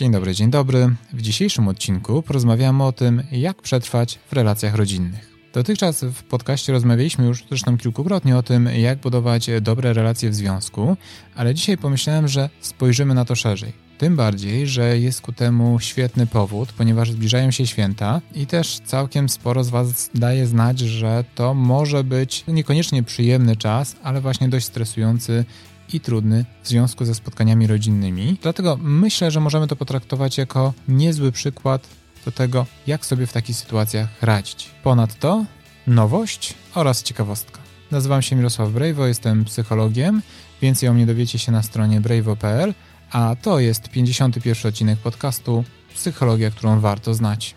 Dzień 0.00 0.12
dobry, 0.12 0.34
dzień 0.34 0.50
dobry. 0.50 0.94
W 1.12 1.22
dzisiejszym 1.22 1.68
odcinku 1.68 2.22
porozmawiamy 2.22 2.84
o 2.84 2.92
tym, 2.92 3.22
jak 3.32 3.62
przetrwać 3.62 4.18
w 4.30 4.32
relacjach 4.32 4.74
rodzinnych. 4.74 5.30
Dotychczas 5.52 6.04
w 6.04 6.22
podcaście 6.22 6.72
rozmawialiśmy 6.72 7.26
już 7.26 7.44
zresztą 7.48 7.78
kilkukrotnie 7.78 8.36
o 8.36 8.42
tym, 8.42 8.68
jak 8.76 8.98
budować 8.98 9.50
dobre 9.60 9.92
relacje 9.92 10.30
w 10.30 10.34
związku, 10.34 10.96
ale 11.34 11.54
dzisiaj 11.54 11.78
pomyślałem, 11.78 12.28
że 12.28 12.50
spojrzymy 12.60 13.14
na 13.14 13.24
to 13.24 13.34
szerzej. 13.34 13.72
Tym 13.98 14.16
bardziej, 14.16 14.66
że 14.66 14.98
jest 14.98 15.20
ku 15.20 15.32
temu 15.32 15.80
świetny 15.80 16.26
powód, 16.26 16.72
ponieważ 16.72 17.10
zbliżają 17.10 17.50
się 17.50 17.66
święta 17.66 18.20
i 18.34 18.46
też 18.46 18.80
całkiem 18.84 19.28
sporo 19.28 19.64
z 19.64 19.68
Was 19.68 20.10
daje 20.14 20.46
znać, 20.46 20.78
że 20.78 21.24
to 21.34 21.54
może 21.54 22.04
być 22.04 22.44
niekoniecznie 22.48 23.02
przyjemny 23.02 23.56
czas, 23.56 23.96
ale 24.02 24.20
właśnie 24.20 24.48
dość 24.48 24.66
stresujący 24.66 25.44
i 25.94 26.00
trudny 26.00 26.44
w 26.62 26.68
związku 26.68 27.04
ze 27.04 27.14
spotkaniami 27.14 27.66
rodzinnymi. 27.66 28.36
Dlatego 28.42 28.78
myślę, 28.82 29.30
że 29.30 29.40
możemy 29.40 29.66
to 29.66 29.76
potraktować 29.76 30.38
jako 30.38 30.72
niezły 30.88 31.32
przykład 31.32 31.88
do 32.24 32.32
tego, 32.32 32.66
jak 32.86 33.06
sobie 33.06 33.26
w 33.26 33.32
takich 33.32 33.56
sytuacjach 33.56 34.08
radzić. 34.22 34.70
Ponadto 34.82 35.44
nowość 35.86 36.54
oraz 36.74 37.02
ciekawostka. 37.02 37.60
Nazywam 37.90 38.22
się 38.22 38.36
Mirosław 38.36 38.70
Brejwo, 38.70 39.06
jestem 39.06 39.44
psychologiem. 39.44 40.22
Więcej 40.62 40.88
o 40.88 40.92
mnie 40.92 41.06
dowiecie 41.06 41.38
się 41.38 41.52
na 41.52 41.62
stronie 41.62 42.00
brejwo.pl, 42.00 42.74
a 43.10 43.36
to 43.42 43.60
jest 43.60 43.88
51 43.88 44.68
odcinek 44.68 44.98
podcastu 44.98 45.64
Psychologia, 45.94 46.50
którą 46.50 46.80
warto 46.80 47.14
znać. 47.14 47.54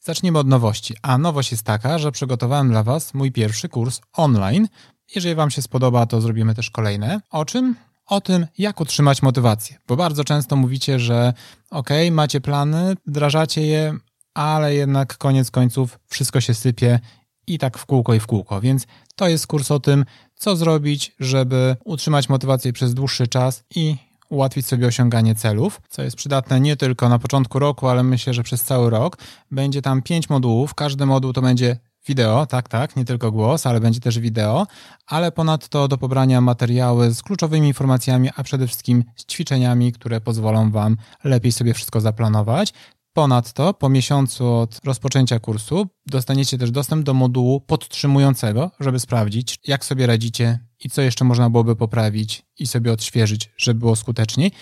Zaczniemy 0.00 0.38
od 0.38 0.46
nowości. 0.46 0.94
A 1.02 1.18
nowość 1.18 1.50
jest 1.50 1.62
taka, 1.62 1.98
że 1.98 2.12
przygotowałem 2.12 2.68
dla 2.68 2.82
Was 2.82 3.14
mój 3.14 3.32
pierwszy 3.32 3.68
kurs 3.68 4.00
online. 4.12 4.68
Jeżeli 5.14 5.34
Wam 5.34 5.50
się 5.50 5.62
spodoba, 5.62 6.06
to 6.06 6.20
zrobimy 6.20 6.54
też 6.54 6.70
kolejne. 6.70 7.20
O 7.30 7.44
czym? 7.44 7.76
O 8.06 8.20
tym, 8.20 8.46
jak 8.58 8.80
utrzymać 8.80 9.22
motywację. 9.22 9.78
Bo 9.88 9.96
bardzo 9.96 10.24
często 10.24 10.56
mówicie, 10.56 10.98
że 10.98 11.32
ok, 11.70 11.90
macie 12.10 12.40
plany, 12.40 12.94
wdrażacie 13.06 13.66
je, 13.66 13.96
ale 14.34 14.74
jednak 14.74 15.18
koniec 15.18 15.50
końców 15.50 15.98
wszystko 16.08 16.40
się 16.40 16.54
sypie 16.54 17.00
i 17.46 17.58
tak 17.58 17.78
w 17.78 17.86
kółko 17.86 18.14
i 18.14 18.20
w 18.20 18.26
kółko. 18.26 18.60
Więc 18.60 18.86
to 19.16 19.28
jest 19.28 19.46
kurs 19.46 19.70
o 19.70 19.80
tym, 19.80 20.04
co 20.34 20.56
zrobić, 20.56 21.12
żeby 21.20 21.76
utrzymać 21.84 22.28
motywację 22.28 22.72
przez 22.72 22.94
dłuższy 22.94 23.28
czas 23.28 23.64
i 23.74 23.96
ułatwić 24.28 24.66
sobie 24.66 24.86
osiąganie 24.86 25.34
celów, 25.34 25.80
co 25.88 26.02
jest 26.02 26.16
przydatne 26.16 26.60
nie 26.60 26.76
tylko 26.76 27.08
na 27.08 27.18
początku 27.18 27.58
roku, 27.58 27.88
ale 27.88 28.02
myślę, 28.02 28.34
że 28.34 28.42
przez 28.42 28.64
cały 28.64 28.90
rok. 28.90 29.18
Będzie 29.50 29.82
tam 29.82 30.02
pięć 30.02 30.30
modułów, 30.30 30.74
każdy 30.74 31.06
moduł 31.06 31.32
to 31.32 31.42
będzie 31.42 31.78
wideo, 32.08 32.46
tak, 32.46 32.68
tak, 32.68 32.96
nie 32.96 33.04
tylko 33.04 33.32
głos, 33.32 33.66
ale 33.66 33.80
będzie 33.80 34.00
też 34.00 34.18
wideo, 34.18 34.66
ale 35.06 35.32
ponadto 35.32 35.88
do 35.88 35.98
pobrania 35.98 36.40
materiały 36.40 37.14
z 37.14 37.22
kluczowymi 37.22 37.68
informacjami, 37.68 38.30
a 38.36 38.42
przede 38.42 38.66
wszystkim 38.66 39.04
z 39.16 39.26
ćwiczeniami, 39.26 39.92
które 39.92 40.20
pozwolą 40.20 40.70
Wam 40.70 40.96
lepiej 41.24 41.52
sobie 41.52 41.74
wszystko 41.74 42.00
zaplanować. 42.00 42.72
Ponadto 43.12 43.74
po 43.74 43.88
miesiącu 43.88 44.54
od 44.54 44.78
rozpoczęcia 44.84 45.38
kursu 45.38 45.86
dostaniecie 46.06 46.58
też 46.58 46.70
dostęp 46.70 47.04
do 47.04 47.14
modułu 47.14 47.60
podtrzymującego, 47.60 48.70
żeby 48.80 49.00
sprawdzić, 49.00 49.56
jak 49.66 49.84
sobie 49.84 50.06
radzicie 50.06 50.58
i 50.84 50.90
co 50.90 51.02
jeszcze 51.02 51.24
można 51.24 51.50
byłoby 51.50 51.76
poprawić 51.76 52.42
i 52.58 52.66
sobie 52.66 52.92
odświeżyć, 52.92 53.50
żeby 53.56 53.80
było 53.80 53.96
skuteczniej. 53.96 54.52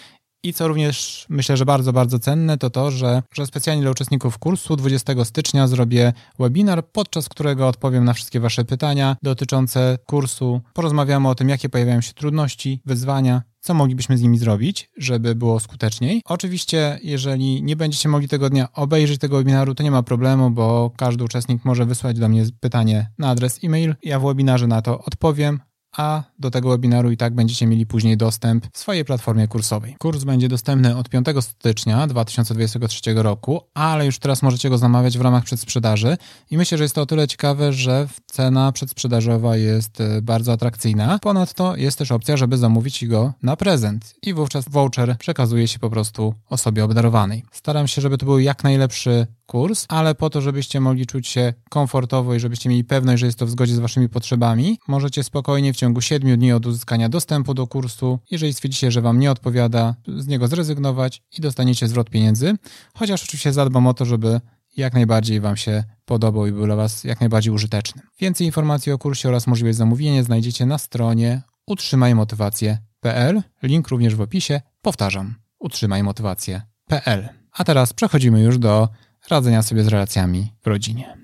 I 0.43 0.53
co 0.53 0.69
również 0.69 1.27
myślę, 1.29 1.57
że 1.57 1.65
bardzo, 1.65 1.93
bardzo 1.93 2.19
cenne, 2.19 2.59
to 2.59 2.71
to, 2.71 2.91
że, 2.91 3.23
że 3.35 3.47
specjalnie 3.47 3.83
dla 3.83 3.91
uczestników 3.91 4.39
kursu 4.39 4.77
20 4.77 5.25
stycznia 5.25 5.67
zrobię 5.67 6.13
webinar, 6.39 6.87
podczas 6.93 7.29
którego 7.29 7.69
odpowiem 7.69 8.05
na 8.05 8.13
wszystkie 8.13 8.41
Wasze 8.41 8.65
pytania 8.65 9.17
dotyczące 9.23 9.99
kursu. 10.07 10.61
Porozmawiamy 10.75 11.29
o 11.29 11.35
tym, 11.35 11.49
jakie 11.49 11.69
pojawiają 11.69 12.01
się 12.01 12.13
trudności, 12.13 12.81
wyzwania, 12.87 13.43
co 13.61 13.75
moglibyśmy 13.75 14.19
z 14.19 14.23
nimi 14.23 14.39
zrobić, 14.39 14.91
żeby 14.97 15.35
było 15.35 15.61
skuteczniej. 15.61 16.23
Oczywiście, 16.25 16.99
jeżeli 17.03 17.63
nie 17.63 17.77
będziecie 17.77 18.09
mogli 18.09 18.29
tego 18.29 18.51
dnia 18.51 18.73
obejrzeć 18.73 19.21
tego 19.21 19.37
webinaru, 19.37 19.75
to 19.75 19.83
nie 19.83 19.91
ma 19.91 20.03
problemu, 20.03 20.51
bo 20.51 20.91
każdy 20.97 21.25
uczestnik 21.25 21.65
może 21.65 21.87
wysłać 21.87 22.19
do 22.19 22.29
mnie 22.29 22.45
pytanie 22.61 23.11
na 23.19 23.29
adres 23.31 23.59
e-mail. 23.65 23.95
Ja 24.03 24.21
w 24.21 24.23
webinarze 24.23 24.67
na 24.67 24.83
to 24.83 24.99
odpowiem, 25.05 25.61
a 25.97 26.23
do 26.39 26.51
tego 26.51 26.69
webinaru 26.69 27.11
i 27.11 27.17
tak 27.17 27.35
będziecie 27.35 27.67
mieli 27.67 27.87
później 27.87 28.17
dostęp 28.17 28.67
w 28.73 28.79
swojej 28.79 29.05
platformie 29.05 29.49
kursowej. 29.49 29.97
Kurs 29.99 30.25
będzie 30.25 30.49
dostępny 30.49 30.97
od 30.97 31.09
5 31.09 31.27
stycznia 31.41 32.07
2023 32.07 33.01
roku, 33.15 33.61
ale 33.75 34.07
już 34.07 34.19
teraz 34.19 34.43
możecie 34.43 34.71
go 34.71 34.79
zamawiać 34.79 35.19
w 35.19 35.21
ramach 35.21 35.45
przedsprzedaży 35.45 36.17
i 36.51 36.57
myślę, 36.57 36.79
że 36.79 36.85
jest 36.85 36.95
to 36.95 37.03
o 37.03 37.07
tyle 37.07 37.29
ciekawe, 37.29 37.73
że 37.73 38.09
cena 38.27 38.73
przedsprzedażowa 38.73 39.57
jest 39.57 40.01
e, 40.01 40.23
bardzo 40.23 40.53
atrakcyjna. 40.53 41.19
Ponadto 41.19 41.77
jest 41.77 41.99
też 41.99 42.13
opcja, 42.13 42.37
żeby 42.37 42.57
zamówić 42.57 43.07
go 43.07 43.33
na 43.43 43.57
prezent 43.57 44.15
i 44.23 44.35
wówczas 44.35 44.65
voucher 44.69 45.17
przekazuje 45.19 45.69
się 45.69 45.79
po 45.79 45.91
prostu 45.91 46.35
osobie 46.51 46.85
obdarowanej. 46.85 47.45
Staram 47.53 47.89
się, 47.89 48.03
żeby 48.03 48.19
to 48.19 48.27
był 48.27 48.39
jak 48.39 48.65
najlepszy 48.65 49.27
kurs, 49.51 49.87
ale 49.89 50.15
po 50.15 50.31
to, 50.31 50.41
żebyście 50.41 50.81
mogli 50.81 51.07
czuć 51.07 51.29
się 51.29 51.55
komfortowo 51.71 52.35
i 52.35 52.41
żebyście 52.41 52.69
mieli 52.69 52.85
pewność, 52.85 53.21
że 53.21 53.27
jest 53.27 53.39
to 53.39 53.47
w 53.47 53.51
zgodzie 53.51 53.75
z 53.75 53.79
waszymi 53.79 54.09
potrzebami, 54.09 54.79
możecie 54.89 55.25
spokojnie 55.25 55.73
w 55.73 55.77
ciągu 55.77 56.01
7 56.01 56.39
dni 56.39 56.53
od 56.53 56.67
uzyskania 56.67 57.09
dostępu 57.09 57.55
do 57.55 57.67
kursu, 57.67 58.19
jeżeli 58.31 58.55
stwierdzicie, 58.55 58.91
że 58.91 59.03
wam 59.03 59.19
nie 59.19 59.31
odpowiada, 59.31 59.95
z 60.17 60.27
niego 60.27 60.49
zrezygnować 60.49 61.23
i 61.39 61.41
dostaniecie 61.41 61.89
zwrot 61.89 62.11
pieniędzy, 62.11 62.55
chociaż 62.95 63.23
oczywiście 63.23 63.53
zadbam 63.53 63.87
o 63.87 63.95
to, 63.95 64.05
żeby 64.05 64.41
jak 64.77 64.95
najbardziej 64.95 65.41
Wam 65.41 65.57
się 65.57 65.85
podobał 66.05 66.47
i 66.47 66.53
był 66.53 66.67
dla 66.67 66.77
Was 66.77 67.05
jak 67.05 67.21
najbardziej 67.21 67.53
użyteczny. 67.53 68.03
Więcej 68.21 68.47
informacji 68.47 68.93
o 68.93 68.99
kursie 68.99 69.29
oraz 69.29 69.47
możliwość 69.47 69.79
zamówienia 69.79 70.23
znajdziecie 70.23 70.67
na 70.67 70.79
stronie 70.79 71.43
utrzymajmotywację.pl. 71.67 73.43
Link 73.63 73.89
również 73.89 74.15
w 74.15 74.21
opisie. 74.21 74.61
Powtarzam, 74.83 75.35
utrzymajmotywację.pl. 75.59 77.29
A 77.53 77.65
teraz 77.65 77.93
przechodzimy 77.93 78.41
już 78.41 78.59
do 78.59 78.89
radzenia 79.29 79.63
sobie 79.63 79.85
z 79.85 79.89
relacjami 79.89 80.53
w 80.63 80.67
rodzinie. 80.67 81.17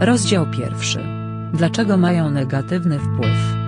Rozdział 0.00 0.46
pierwszy. 0.50 1.04
Dlaczego 1.54 1.96
mają 1.96 2.30
negatywny 2.30 2.98
wpływ? 2.98 3.63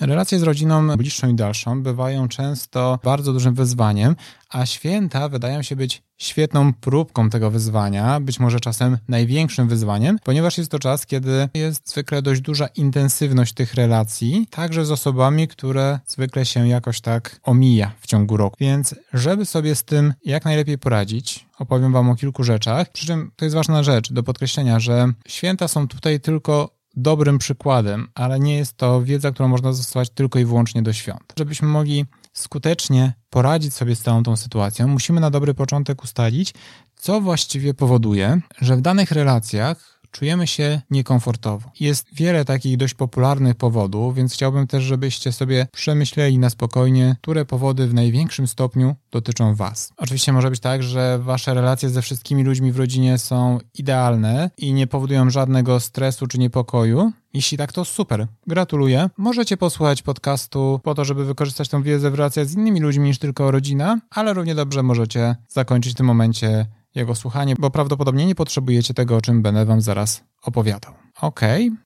Relacje 0.00 0.38
z 0.38 0.42
rodziną 0.42 0.96
bliższą 0.96 1.28
i 1.28 1.34
dalszą 1.34 1.82
bywają 1.82 2.28
często 2.28 2.98
bardzo 3.04 3.32
dużym 3.32 3.54
wyzwaniem, 3.54 4.16
a 4.50 4.66
święta 4.66 5.28
wydają 5.28 5.62
się 5.62 5.76
być 5.76 6.02
świetną 6.18 6.74
próbką 6.74 7.30
tego 7.30 7.50
wyzwania, 7.50 8.20
być 8.20 8.40
może 8.40 8.60
czasem 8.60 8.98
największym 9.08 9.68
wyzwaniem, 9.68 10.18
ponieważ 10.24 10.58
jest 10.58 10.70
to 10.70 10.78
czas, 10.78 11.06
kiedy 11.06 11.48
jest 11.54 11.90
zwykle 11.90 12.22
dość 12.22 12.40
duża 12.40 12.66
intensywność 12.66 13.54
tych 13.54 13.74
relacji, 13.74 14.46
także 14.50 14.84
z 14.84 14.90
osobami, 14.90 15.48
które 15.48 16.00
zwykle 16.06 16.46
się 16.46 16.68
jakoś 16.68 17.00
tak 17.00 17.40
omija 17.42 17.92
w 18.00 18.06
ciągu 18.06 18.36
roku. 18.36 18.56
Więc, 18.60 18.94
żeby 19.12 19.46
sobie 19.46 19.74
z 19.74 19.84
tym 19.84 20.14
jak 20.24 20.44
najlepiej 20.44 20.78
poradzić, 20.78 21.46
opowiem 21.58 21.92
Wam 21.92 22.10
o 22.10 22.16
kilku 22.16 22.44
rzeczach. 22.44 22.92
Przy 22.92 23.06
czym 23.06 23.30
to 23.36 23.44
jest 23.44 23.54
ważna 23.54 23.82
rzecz 23.82 24.12
do 24.12 24.22
podkreślenia, 24.22 24.80
że 24.80 25.12
święta 25.28 25.68
są 25.68 25.88
tutaj 25.88 26.20
tylko 26.20 26.79
dobrym 26.96 27.38
przykładem, 27.38 28.08
ale 28.14 28.40
nie 28.40 28.56
jest 28.56 28.76
to 28.76 29.02
wiedza, 29.02 29.30
którą 29.30 29.48
można 29.48 29.72
zastosować 29.72 30.10
tylko 30.10 30.38
i 30.38 30.44
wyłącznie 30.44 30.82
do 30.82 30.92
świąt. 30.92 31.32
Żebyśmy 31.38 31.68
mogli 31.68 32.04
skutecznie 32.32 33.12
poradzić 33.30 33.74
sobie 33.74 33.96
z 33.96 34.02
całą 34.02 34.22
tą 34.22 34.36
sytuacją, 34.36 34.88
musimy 34.88 35.20
na 35.20 35.30
dobry 35.30 35.54
początek 35.54 36.04
ustalić, 36.04 36.54
co 36.96 37.20
właściwie 37.20 37.74
powoduje, 37.74 38.40
że 38.60 38.76
w 38.76 38.80
danych 38.80 39.10
relacjach 39.10 39.99
czujemy 40.10 40.46
się 40.46 40.80
niekomfortowo. 40.90 41.70
Jest 41.80 42.06
wiele 42.12 42.44
takich 42.44 42.76
dość 42.76 42.94
popularnych 42.94 43.54
powodów, 43.54 44.14
więc 44.14 44.34
chciałbym 44.34 44.66
też, 44.66 44.84
żebyście 44.84 45.32
sobie 45.32 45.66
przemyśleli 45.72 46.38
na 46.38 46.50
spokojnie, 46.50 47.16
które 47.20 47.44
powody 47.44 47.86
w 47.86 47.94
największym 47.94 48.46
stopniu 48.46 48.94
dotyczą 49.10 49.54
Was. 49.54 49.92
Oczywiście 49.96 50.32
może 50.32 50.50
być 50.50 50.60
tak, 50.60 50.82
że 50.82 51.18
Wasze 51.18 51.54
relacje 51.54 51.90
ze 51.90 52.02
wszystkimi 52.02 52.44
ludźmi 52.44 52.72
w 52.72 52.78
rodzinie 52.78 53.18
są 53.18 53.58
idealne 53.74 54.50
i 54.58 54.72
nie 54.72 54.86
powodują 54.86 55.30
żadnego 55.30 55.80
stresu 55.80 56.26
czy 56.26 56.38
niepokoju, 56.38 57.12
jeśli 57.34 57.58
tak, 57.58 57.72
to 57.72 57.84
super. 57.84 58.26
Gratuluję. 58.46 59.10
Możecie 59.16 59.56
posłuchać 59.56 60.02
podcastu 60.02 60.80
po 60.82 60.94
to, 60.94 61.04
żeby 61.04 61.24
wykorzystać 61.24 61.68
tą 61.68 61.82
wiedzę 61.82 62.10
w 62.10 62.14
relacjach 62.14 62.46
z 62.46 62.54
innymi 62.54 62.80
ludźmi 62.80 63.04
niż 63.04 63.18
tylko 63.18 63.50
rodzina, 63.50 64.00
ale 64.10 64.34
równie 64.34 64.54
dobrze 64.54 64.82
możecie 64.82 65.36
zakończyć 65.48 65.92
w 65.92 65.96
tym 65.96 66.06
momencie 66.06 66.66
jego 66.94 67.14
słuchanie, 67.14 67.54
bo 67.58 67.70
prawdopodobnie 67.70 68.26
nie 68.26 68.34
potrzebujecie 68.34 68.94
tego, 68.94 69.16
o 69.16 69.20
czym 69.20 69.42
będę 69.42 69.64
Wam 69.64 69.80
zaraz 69.80 70.24
opowiadał. 70.42 70.92
Ok, 71.20 71.40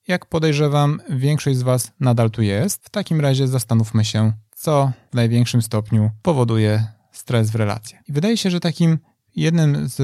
jak 0.08 0.26
podejrzewam, 0.26 1.00
większość 1.10 1.58
z 1.58 1.62
Was 1.62 1.92
nadal 2.00 2.30
tu 2.30 2.42
jest. 2.42 2.84
W 2.84 2.90
takim 2.90 3.20
razie 3.20 3.48
zastanówmy 3.48 4.04
się, 4.04 4.32
co 4.56 4.92
w 5.12 5.14
największym 5.14 5.62
stopniu 5.62 6.10
powoduje 6.22 6.86
stres 7.12 7.50
w 7.50 7.54
relacjach. 7.54 8.08
I 8.08 8.12
wydaje 8.12 8.36
się, 8.36 8.50
że 8.50 8.60
takim 8.60 8.98
jednym 9.36 9.88
z 9.88 10.00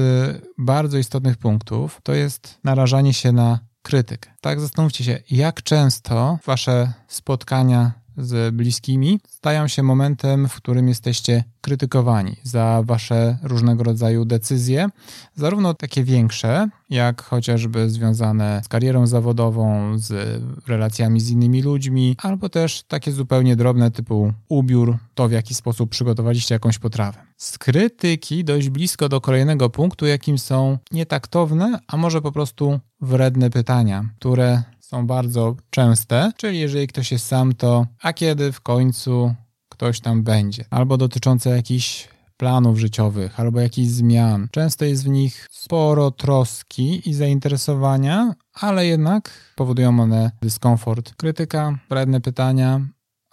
bardzo 0.57 0.97
istotnych 0.97 1.37
punktów 1.37 1.99
to 2.03 2.13
jest 2.13 2.59
narażanie 2.63 3.13
się 3.13 3.31
na 3.31 3.59
krytykę. 3.81 4.31
Tak, 4.41 4.59
zastanówcie 4.59 5.03
się, 5.03 5.19
jak 5.31 5.63
często 5.63 6.39
wasze 6.45 6.93
spotkania 7.07 7.91
z 8.17 8.55
bliskimi 8.55 9.19
stają 9.29 9.67
się 9.67 9.83
momentem, 9.83 10.47
w 10.47 10.55
którym 10.55 10.87
jesteście 10.87 11.43
krytykowani 11.61 12.35
za 12.43 12.81
wasze 12.85 13.37
różnego 13.43 13.83
rodzaju 13.83 14.25
decyzje, 14.25 14.89
zarówno 15.35 15.73
takie 15.73 16.03
większe, 16.03 16.69
jak 16.89 17.21
chociażby 17.21 17.89
związane 17.89 18.61
z 18.65 18.67
karierą 18.67 19.07
zawodową, 19.07 19.97
z 19.97 20.41
relacjami 20.67 21.19
z 21.19 21.29
innymi 21.29 21.61
ludźmi, 21.61 22.15
albo 22.21 22.49
też 22.49 22.83
takie 22.83 23.11
zupełnie 23.11 23.55
drobne 23.55 23.91
typu 23.91 24.33
ubiór, 24.49 24.97
to 25.13 25.27
w 25.27 25.31
jaki 25.31 25.53
sposób 25.53 25.89
przygotowaliście 25.89 26.55
jakąś 26.55 26.79
potrawę. 26.79 27.17
Z 27.37 27.57
krytyki 27.57 28.43
dość 28.43 28.69
blisko 28.69 29.09
do 29.09 29.21
kolejnego 29.21 29.69
punktu, 29.69 30.05
jakim 30.05 30.37
są 30.37 30.77
nietaktowne, 30.91 31.79
a 31.87 31.97
może 31.97 32.21
po 32.21 32.31
prostu 32.31 32.79
wredne 33.01 33.49
pytania, 33.49 34.09
które 34.19 34.63
są 34.91 35.07
bardzo 35.07 35.55
częste, 35.69 36.31
czyli 36.37 36.59
jeżeli 36.59 36.87
ktoś 36.87 37.11
jest 37.11 37.25
sam, 37.25 37.53
to 37.53 37.85
a 38.01 38.13
kiedy 38.13 38.51
w 38.51 38.61
końcu 38.61 39.35
ktoś 39.69 39.99
tam 39.99 40.23
będzie, 40.23 40.65
albo 40.69 40.97
dotyczące 40.97 41.49
jakichś 41.49 42.07
planów 42.37 42.79
życiowych, 42.79 43.39
albo 43.39 43.59
jakichś 43.59 43.89
zmian. 43.89 44.47
Często 44.51 44.85
jest 44.85 45.03
w 45.03 45.09
nich 45.09 45.47
sporo 45.51 46.11
troski 46.11 47.09
i 47.09 47.13
zainteresowania, 47.13 48.33
ale 48.53 48.85
jednak 48.85 49.53
powodują 49.55 49.99
one 49.99 50.31
dyskomfort. 50.41 51.15
Krytyka, 51.15 51.79
wredne 51.89 52.21
pytania, 52.21 52.81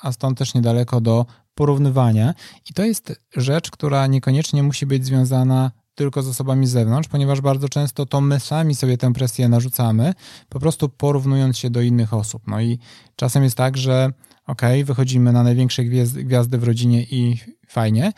a 0.02 0.12
stąd 0.12 0.38
też 0.38 0.54
niedaleko 0.54 1.00
do 1.00 1.26
porównywania. 1.54 2.34
I 2.70 2.74
to 2.74 2.84
jest 2.84 3.20
rzecz, 3.36 3.70
która 3.70 4.06
niekoniecznie 4.06 4.62
musi 4.62 4.86
być 4.86 5.06
związana 5.06 5.70
tylko 5.98 6.22
z 6.22 6.28
osobami 6.28 6.66
z 6.66 6.70
zewnątrz, 6.70 7.08
ponieważ 7.08 7.40
bardzo 7.40 7.68
często 7.68 8.06
to 8.06 8.20
my 8.20 8.40
sami 8.40 8.74
sobie 8.74 8.98
tę 8.98 9.12
presję 9.12 9.48
narzucamy, 9.48 10.14
po 10.48 10.60
prostu 10.60 10.88
porównując 10.88 11.58
się 11.58 11.70
do 11.70 11.80
innych 11.80 12.14
osób. 12.14 12.42
No 12.46 12.60
i 12.60 12.78
czasem 13.16 13.44
jest 13.44 13.56
tak, 13.56 13.76
że 13.76 14.12
ok, 14.46 14.62
wychodzimy 14.84 15.32
na 15.32 15.42
największe 15.42 15.84
gwiazdy 15.84 16.58
w 16.58 16.64
rodzinie 16.64 17.02
i 17.02 17.40
fajnie, 17.68 18.12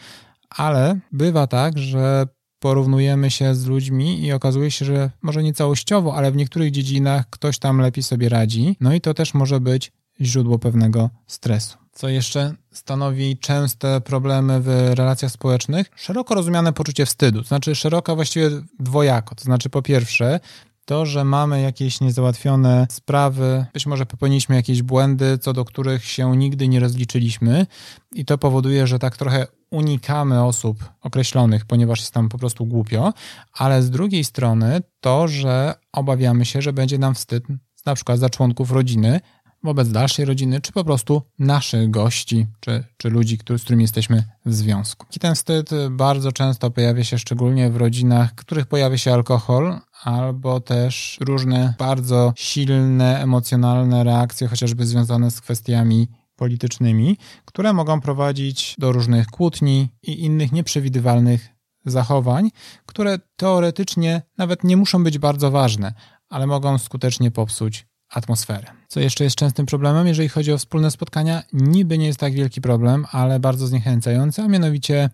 ale 0.51 0.99
bywa 1.13 1.47
tak, 1.47 1.79
że 1.79 2.27
porównujemy 2.59 3.31
się 3.31 3.55
z 3.55 3.67
ludźmi 3.67 4.25
i 4.25 4.33
okazuje 4.33 4.71
się, 4.71 4.85
że 4.85 5.11
może 5.23 5.43
nie 5.43 5.55
całościowo, 5.55 6.15
ale 6.15 6.33
w 6.33 6.37
niektórych 6.37 6.71
dziedzinach 6.71 7.31
ktoś 7.31 7.59
tam 7.59 7.81
lepiej 7.81 8.05
sobie 8.05 8.29
radzi. 8.29 8.77
No 8.81 8.95
i 8.95 9.01
to 9.01 9.15
też 9.15 9.35
może 9.35 9.61
być 9.61 9.93
źródło 10.21 10.59
pewnego 10.59 11.11
stresu. 11.27 11.80
Co 11.93 12.09
jeszcze 12.09 12.55
stanowi 12.73 13.39
częste 13.39 14.01
problemy 14.01 14.61
w 14.61 14.91
relacjach 14.95 15.33
społecznych? 15.33 15.91
Szeroko 15.97 16.35
rozumiane 16.35 16.73
poczucie 16.73 17.07
wstydu, 17.07 17.43
to 17.43 17.49
znaczy 17.49 17.75
szeroka 17.75 18.15
właściwie 18.15 18.51
dwojako. 18.79 19.35
To 19.35 19.45
znaczy 19.45 19.71
po 19.71 19.83
pierwsze, 19.83 20.41
to, 20.85 21.07
że 21.07 21.25
mamy 21.25 21.61
jakieś 21.61 22.01
niezałatwione 22.01 22.87
sprawy, 22.91 23.67
być 23.73 23.87
może 23.87 24.07
popełniliśmy 24.07 24.57
jakieś 24.57 24.83
błędy, 24.83 25.39
co 25.39 25.53
do 25.53 25.65
których 25.65 26.05
się 26.05 26.37
nigdy 26.37 26.69
nie 26.69 26.81
rozliczyliśmy, 26.81 27.67
i 28.15 28.25
to 28.25 28.39
powoduje, 28.39 28.87
że 28.87 28.99
tak 28.99 29.17
trochę 29.17 29.47
unikamy 29.71 30.45
osób 30.45 30.85
określonych, 31.01 31.65
ponieważ 31.65 32.01
jest 32.01 32.15
tam 32.15 32.29
po 32.29 32.39
prostu 32.39 32.67
głupio, 32.67 33.13
ale 33.53 33.83
z 33.83 33.91
drugiej 33.91 34.25
strony 34.25 34.83
to, 35.01 35.29
że 35.29 35.75
obawiamy 35.93 36.45
się, 36.45 36.63
że 36.63 36.73
będzie 36.73 36.99
nam 36.99 37.15
wstyd 37.15 37.45
na 37.87 37.95
przykład 37.95 38.19
za 38.19 38.31
członków 38.31 38.71
rodziny, 38.71 39.21
wobec 39.63 39.91
dalszej 39.91 40.25
rodziny, 40.25 40.61
czy 40.61 40.73
po 40.73 40.85
prostu 40.85 41.23
naszych 41.39 41.91
gości, 41.91 42.47
czy, 42.61 42.85
czy 42.97 43.11
ludzi, 43.11 43.39
który, 43.39 43.59
z 43.59 43.63
którymi 43.63 43.85
jesteśmy 43.85 44.25
w 44.47 44.55
związku. 44.55 45.07
I 45.17 45.19
ten 45.19 45.35
wstyd 45.35 45.71
bardzo 45.91 46.33
często 46.33 46.71
pojawia 46.71 47.05
się 47.05 47.19
szczególnie 47.19 47.71
w 47.71 47.77
rodzinach, 47.77 48.31
w 48.33 48.35
których 48.35 48.67
pojawia 48.67 48.99
się 48.99 49.13
alkohol, 49.13 49.81
albo 50.03 50.61
też 50.61 51.19
różne 51.21 51.75
bardzo 51.79 52.33
silne, 52.37 53.23
emocjonalne 53.23 54.05
reakcje, 54.05 54.49
chociażby 54.49 54.87
związane 54.87 55.31
z 55.31 55.41
kwestiami 55.41 56.09
politycznymi, 56.37 57.17
które 57.45 57.73
mogą 57.73 58.01
prowadzić 58.01 58.75
do 58.79 58.93
różnych 58.93 59.27
kłótni 59.27 59.89
i 60.03 60.25
innych 60.25 60.53
nieprzewidywalnych 60.53 61.49
zachowań, 61.87 62.51
które 62.87 63.19
teoretycznie 63.37 64.23
nawet 64.39 64.65
nie 64.65 64.77
muszą 64.77 65.05
być 65.05 65.19
bardzo 65.19 65.51
ważne, 65.51 65.95
ale 66.29 66.47
mogą 66.47 66.79
skutecznie 66.79 67.31
popsuć 67.31 67.87
atmosferę. 68.09 68.80
Co 68.93 69.01
jeszcze 69.01 69.25
jest 69.25 69.37
częstym 69.37 69.67
problemem, 69.67 70.07
jeżeli 70.07 70.29
chodzi 70.29 70.53
o 70.53 70.59
wspólne 70.59 70.91
spotkania? 70.91 71.43
Niby 71.53 71.99
nie 71.99 72.07
jest 72.07 72.21
tak 72.21 72.33
wielki 72.33 72.61
problem, 72.61 73.07
ale 73.11 73.41
bardzo 73.41 73.67
zniechęcający, 73.67 74.43
a 74.43 74.49
mianowicie 74.49 75.11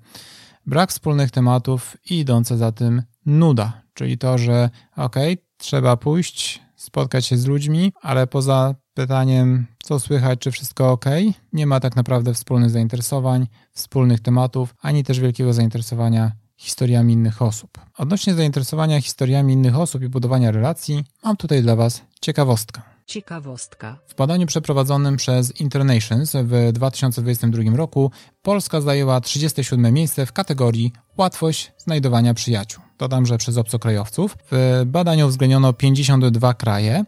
brak 0.66 0.90
wspólnych 0.90 1.30
tematów 1.30 1.96
i 2.10 2.18
idące 2.18 2.56
za 2.56 2.72
tym 2.72 3.02
nuda, 3.26 3.82
czyli 3.94 4.18
to, 4.18 4.38
że 4.38 4.70
ok, 4.96 5.16
trzeba 5.56 5.96
pójść, 5.96 6.62
spotkać 6.76 7.26
się 7.26 7.36
z 7.36 7.46
ludźmi, 7.46 7.92
ale 8.02 8.26
poza 8.26 8.74
pytaniem, 8.94 9.66
co 9.82 10.00
słychać, 10.00 10.38
czy 10.38 10.50
wszystko 10.50 10.92
ok, 10.92 11.04
nie 11.52 11.66
ma 11.66 11.80
tak 11.80 11.96
naprawdę 11.96 12.34
wspólnych 12.34 12.70
zainteresowań, 12.70 13.46
wspólnych 13.72 14.20
tematów, 14.20 14.74
ani 14.82 15.04
też 15.04 15.20
wielkiego 15.20 15.52
zainteresowania 15.52 16.32
historiami 16.56 17.12
innych 17.12 17.42
osób. 17.42 17.70
Odnośnie 17.98 18.34
zainteresowania 18.34 19.00
historiami 19.00 19.52
innych 19.52 19.78
osób 19.78 20.02
i 20.02 20.08
budowania 20.08 20.50
relacji, 20.50 21.04
mam 21.24 21.36
tutaj 21.36 21.62
dla 21.62 21.76
Was 21.76 22.02
ciekawostkę. 22.20 22.95
Ciekawostka. 23.06 23.98
W 24.06 24.14
badaniu 24.14 24.46
przeprowadzonym 24.46 25.16
przez 25.16 25.60
Internations 25.60 26.32
w 26.44 26.72
2022 26.72 27.76
roku 27.76 28.10
Polska 28.42 28.80
zajęła 28.80 29.20
37 29.20 29.94
miejsce 29.94 30.26
w 30.26 30.32
kategorii 30.32 30.92
łatwość 31.18 31.72
znajdowania 31.78 32.34
przyjaciół. 32.34 32.82
Dodam, 32.98 33.26
że 33.26 33.38
przez 33.38 33.56
obcokrajowców. 33.56 34.36
W 34.52 34.82
badaniu 34.86 35.26
uwzględniono 35.26 35.72
52 35.72 36.54
kraje. 36.54 37.04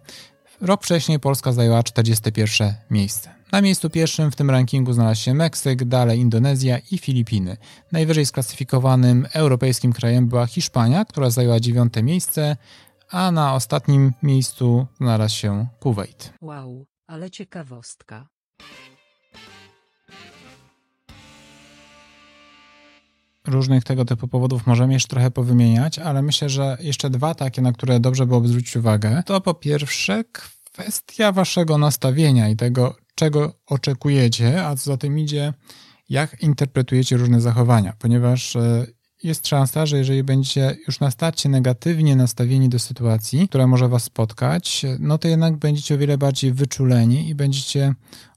Rok 0.60 0.84
wcześniej 0.84 1.20
Polska 1.20 1.52
zajęła 1.52 1.82
41 1.82 2.74
miejsce. 2.90 3.34
Na 3.52 3.60
miejscu 3.60 3.90
pierwszym 3.90 4.30
w 4.30 4.36
tym 4.36 4.50
rankingu 4.50 4.92
znalazł 4.92 5.20
się 5.20 5.34
Meksyk, 5.34 5.84
dalej 5.84 6.18
Indonezja 6.18 6.78
i 6.90 6.98
Filipiny. 6.98 7.56
Najwyżej 7.92 8.26
sklasyfikowanym 8.26 9.26
europejskim 9.32 9.92
krajem 9.92 10.28
była 10.28 10.46
Hiszpania, 10.46 11.04
która 11.04 11.30
zajęła 11.30 11.60
dziewiąte 11.60 12.02
miejsce, 12.02 12.56
a 13.10 13.30
na 13.30 13.54
ostatnim 13.54 14.12
miejscu 14.22 14.86
znalazł 14.96 15.34
się 15.34 15.66
Kuwait. 15.80 16.32
Wow, 16.40 16.86
ale 17.06 17.30
ciekawostka. 17.30 18.28
Różnych 23.46 23.84
tego 23.84 24.04
typu 24.04 24.28
powodów 24.28 24.66
możemy 24.66 24.92
jeszcze 24.92 25.08
trochę 25.08 25.30
powymieniać, 25.30 25.98
ale 25.98 26.22
myślę, 26.22 26.48
że 26.48 26.76
jeszcze 26.80 27.10
dwa 27.10 27.34
takie, 27.34 27.62
na 27.62 27.72
które 27.72 28.00
dobrze 28.00 28.26
byłoby 28.26 28.48
zwrócić 28.48 28.76
uwagę, 28.76 29.22
to 29.26 29.40
po 29.40 29.54
pierwsze 29.54 30.24
kwestia 30.32 31.32
waszego 31.32 31.78
nastawienia 31.78 32.48
i 32.48 32.56
tego, 32.56 32.96
czego 33.14 33.54
oczekujecie, 33.66 34.66
a 34.66 34.76
co 34.76 34.90
za 34.90 34.96
tym 34.96 35.18
idzie, 35.18 35.52
jak 36.08 36.42
interpretujecie 36.42 37.16
różne 37.16 37.40
zachowania, 37.40 37.92
ponieważ 37.98 38.56
e, 38.56 38.86
jest 39.22 39.46
szansa, 39.46 39.86
że 39.86 39.98
jeżeli 39.98 40.24
będziecie 40.24 40.76
już 40.86 41.00
na 41.00 41.10
starcie 41.10 41.48
negatywnie 41.48 42.16
nastawieni 42.16 42.68
do 42.68 42.78
sytuacji, 42.78 43.48
która 43.48 43.66
może 43.66 43.88
was 43.88 44.02
spotkać, 44.02 44.86
no 44.98 45.18
to 45.18 45.28
jednak 45.28 45.56
będziecie 45.56 45.94
o 45.94 45.98
wiele 45.98 46.18
bardziej 46.18 46.52
wyczuleni 46.52 47.28
i 47.28 47.34
będziecie 47.34 47.94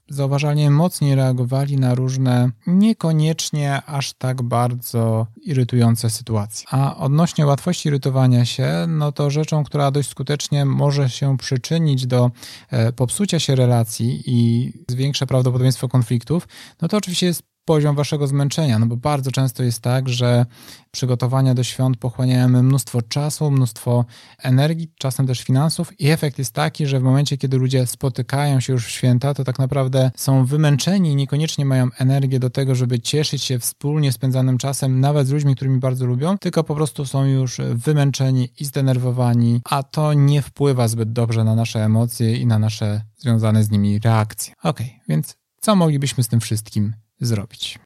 zauważalnie 0.08 0.70
mocniej 0.70 1.14
reagowali 1.14 1.76
na 1.76 1.94
różne, 1.94 2.50
niekoniecznie 2.66 3.82
aż 3.86 4.12
tak 4.12 4.42
bardzo 4.42 5.26
irytujące 5.42 6.10
sytuacje. 6.10 6.66
A 6.70 6.96
odnośnie 6.96 7.46
łatwości 7.46 7.88
irytowania 7.88 8.44
się, 8.44 8.84
no 8.88 9.12
to 9.12 9.30
rzeczą, 9.30 9.64
która 9.64 9.90
dość 9.90 10.08
skutecznie 10.08 10.64
może 10.64 11.10
się 11.10 11.38
przyczynić 11.38 12.06
do 12.06 12.30
e, 12.70 12.92
popsucia 12.92 13.38
się 13.38 13.54
relacji 13.54 14.22
i 14.26 14.72
zwiększa 14.88 15.26
prawdopodobieństwo 15.26 15.88
konfliktów, 15.88 16.48
no 16.82 16.88
to 16.88 16.96
oczywiście 16.96 17.26
jest 17.26 17.51
poziom 17.64 17.96
waszego 17.96 18.26
zmęczenia, 18.26 18.78
no 18.78 18.86
bo 18.86 18.96
bardzo 18.96 19.30
często 19.30 19.62
jest 19.62 19.80
tak, 19.80 20.08
że 20.08 20.46
przygotowania 20.90 21.54
do 21.54 21.64
świąt 21.64 21.96
pochłaniamy 21.96 22.62
mnóstwo 22.62 23.02
czasu, 23.02 23.50
mnóstwo 23.50 24.04
energii, 24.38 24.92
czasem 24.98 25.26
też 25.26 25.40
finansów 25.40 26.00
i 26.00 26.10
efekt 26.10 26.38
jest 26.38 26.54
taki, 26.54 26.86
że 26.86 27.00
w 27.00 27.02
momencie, 27.02 27.36
kiedy 27.36 27.58
ludzie 27.58 27.86
spotykają 27.86 28.60
się 28.60 28.72
już 28.72 28.86
w 28.86 28.90
święta, 28.90 29.34
to 29.34 29.44
tak 29.44 29.58
naprawdę 29.58 30.10
są 30.16 30.44
wymęczeni 30.44 31.10
i 31.10 31.16
niekoniecznie 31.16 31.64
mają 31.64 31.88
energię 31.98 32.38
do 32.38 32.50
tego, 32.50 32.74
żeby 32.74 33.00
cieszyć 33.00 33.42
się 33.42 33.58
wspólnie 33.58 34.12
spędzanym 34.12 34.58
czasem, 34.58 35.00
nawet 35.00 35.26
z 35.26 35.30
ludźmi, 35.30 35.56
którymi 35.56 35.78
bardzo 35.78 36.06
lubią, 36.06 36.38
tylko 36.38 36.64
po 36.64 36.74
prostu 36.74 37.06
są 37.06 37.24
już 37.24 37.60
wymęczeni 37.74 38.48
i 38.60 38.64
zdenerwowani, 38.64 39.60
a 39.64 39.82
to 39.82 40.14
nie 40.14 40.42
wpływa 40.42 40.88
zbyt 40.88 41.12
dobrze 41.12 41.44
na 41.44 41.54
nasze 41.54 41.84
emocje 41.84 42.36
i 42.36 42.46
na 42.46 42.58
nasze 42.58 43.00
związane 43.18 43.64
z 43.64 43.70
nimi 43.70 43.98
reakcje. 43.98 44.54
Ok, 44.62 44.80
więc 45.08 45.36
co 45.60 45.76
moglibyśmy 45.76 46.24
z 46.24 46.28
tym 46.28 46.40
wszystkim 46.40 46.92
zrobić. 47.22 47.78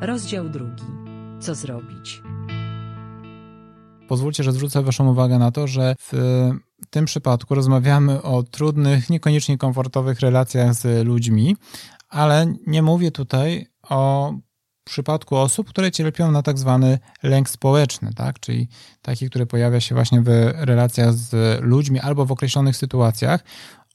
Rozdział 0.00 0.48
drugi. 0.48 0.84
Co 1.40 1.54
zrobić? 1.54 2.22
Pozwólcie, 4.08 4.44
że 4.44 4.52
zwrócę 4.52 4.82
Waszą 4.82 5.08
uwagę 5.08 5.38
na 5.38 5.50
to, 5.50 5.66
że 5.66 5.94
w 5.98 6.12
tym 6.90 7.04
przypadku 7.04 7.54
rozmawiamy 7.54 8.22
o 8.22 8.42
trudnych, 8.42 9.10
niekoniecznie 9.10 9.58
komfortowych 9.58 10.20
relacjach 10.20 10.74
z 10.74 11.06
ludźmi, 11.06 11.56
ale 12.08 12.54
nie 12.66 12.82
mówię 12.82 13.10
tutaj 13.10 13.66
o 13.88 14.32
przypadku 14.84 15.36
osób, 15.36 15.68
które 15.68 15.90
cierpią 15.92 16.30
na 16.30 16.42
tak 16.42 16.58
zwany 16.58 16.98
lęk 17.22 17.48
społeczny, 17.48 18.10
tak? 18.14 18.40
czyli 18.40 18.68
taki, 19.02 19.30
który 19.30 19.46
pojawia 19.46 19.80
się 19.80 19.94
właśnie 19.94 20.20
w 20.20 20.28
relacjach 20.54 21.14
z 21.14 21.60
ludźmi 21.62 22.00
albo 22.00 22.26
w 22.26 22.32
określonych 22.32 22.76
sytuacjach. 22.76 23.44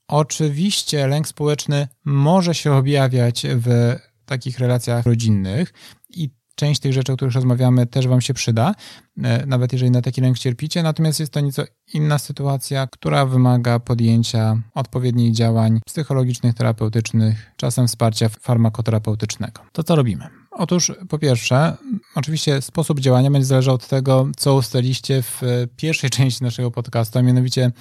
Oczywiście 0.08 1.08
lęk 1.08 1.28
społeczny 1.28 1.88
może 2.06 2.56
się 2.56 2.74
objawiać 2.74 3.46
w 3.50 3.96
takich 4.26 4.60
relacjach 4.60 5.06
rodzinnych 5.06 5.74
i 6.10 6.30
część 6.58 6.82
tych 6.82 6.94
rzeczy, 6.94 7.14
o 7.14 7.16
których 7.16 7.34
rozmawiamy, 7.34 7.86
też 7.86 8.08
Wam 8.08 8.22
się 8.22 8.34
przyda, 8.34 8.76
e, 9.24 9.46
nawet 9.46 9.74
jeżeli 9.74 9.92
na 9.92 10.02
taki 10.02 10.22
lęk 10.22 10.40
cierpicie. 10.40 10.84
Natomiast 10.84 11.20
jest 11.20 11.34
to 11.34 11.40
nieco 11.40 11.64
inna 11.94 12.18
sytuacja, 12.18 12.88
która 12.88 13.26
wymaga 13.26 13.80
podjęcia 13.80 14.62
odpowiednich 14.74 15.34
działań 15.34 15.80
psychologicznych, 15.86 16.56
terapeutycznych, 16.56 17.52
czasem 17.56 17.88
wsparcia 17.88 18.30
farmakoterapeutycznego. 18.30 19.62
To 19.72 19.84
co 19.84 19.96
robimy? 19.96 20.28
Otóż 20.52 20.92
po 21.10 21.20
pierwsze, 21.20 21.78
oczywiście 22.16 22.62
sposób 22.62 23.00
działania 23.00 23.32
będzie 23.32 23.46
zależał 23.46 23.76
od 23.76 23.88
tego, 23.88 24.28
co 24.38 24.56
ustaliliście 24.56 25.22
w 25.22 25.42
pierwszej 25.76 26.10
części 26.18 26.44
naszego 26.44 26.72
podcastu, 26.72 27.20
a 27.20 27.22
mianowicie 27.22 27.72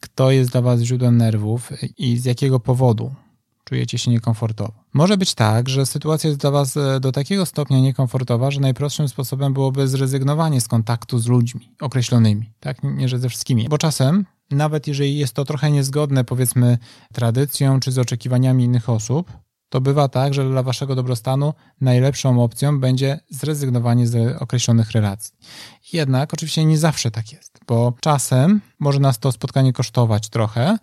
kto 0.00 0.30
jest 0.30 0.50
dla 0.50 0.62
Was 0.62 0.80
źródłem 0.80 1.16
nerwów 1.16 1.72
i 1.98 2.18
z 2.18 2.24
jakiego 2.24 2.60
powodu 2.60 3.14
czujecie 3.68 3.98
się 3.98 4.10
niekomfortowo. 4.10 4.72
Może 4.92 5.16
być 5.16 5.34
tak, 5.34 5.68
że 5.68 5.86
sytuacja 5.86 6.28
jest 6.28 6.40
dla 6.40 6.50
Was 6.50 6.76
e, 6.76 7.00
do 7.00 7.12
takiego 7.12 7.46
stopnia 7.46 7.80
niekomfortowa, 7.80 8.50
że 8.50 8.60
najprostszym 8.60 9.08
sposobem 9.08 9.52
byłoby 9.52 9.88
zrezygnowanie 9.88 10.60
z 10.60 10.68
kontaktu 10.68 11.18
z 11.18 11.26
ludźmi 11.26 11.72
określonymi, 11.80 12.50
tak? 12.60 12.82
Nie, 12.82 13.08
że 13.08 13.18
ze 13.18 13.28
wszystkimi. 13.28 13.68
Bo 13.68 13.78
czasem, 13.78 14.24
nawet 14.50 14.86
jeżeli 14.86 15.18
jest 15.18 15.32
to 15.32 15.44
trochę 15.44 15.70
niezgodne, 15.70 16.24
powiedzmy, 16.24 16.78
tradycją 17.12 17.80
czy 17.80 17.92
z 17.92 17.98
oczekiwaniami 17.98 18.64
innych 18.64 18.88
osób, 18.88 19.32
to 19.68 19.80
bywa 19.80 20.08
tak, 20.08 20.34
że 20.34 20.50
dla 20.50 20.62
waszego 20.62 20.94
dobrostanu 20.94 21.54
najlepszą 21.80 22.42
opcją 22.42 22.80
będzie 22.80 23.20
zrezygnowanie 23.30 24.06
z 24.06 24.42
określonych 24.42 24.90
relacji. 24.90 25.34
Jednak 25.92 26.34
oczywiście 26.34 26.64
nie 26.64 26.78
zawsze 26.78 27.10
tak 27.10 27.32
jest, 27.32 27.58
bo 27.66 27.92
czasem 28.00 28.60
może 28.80 29.00
nas 29.00 29.18
to 29.18 29.32
spotkanie 29.32 29.72
kosztować 29.72 30.28
trochę, 30.28 30.78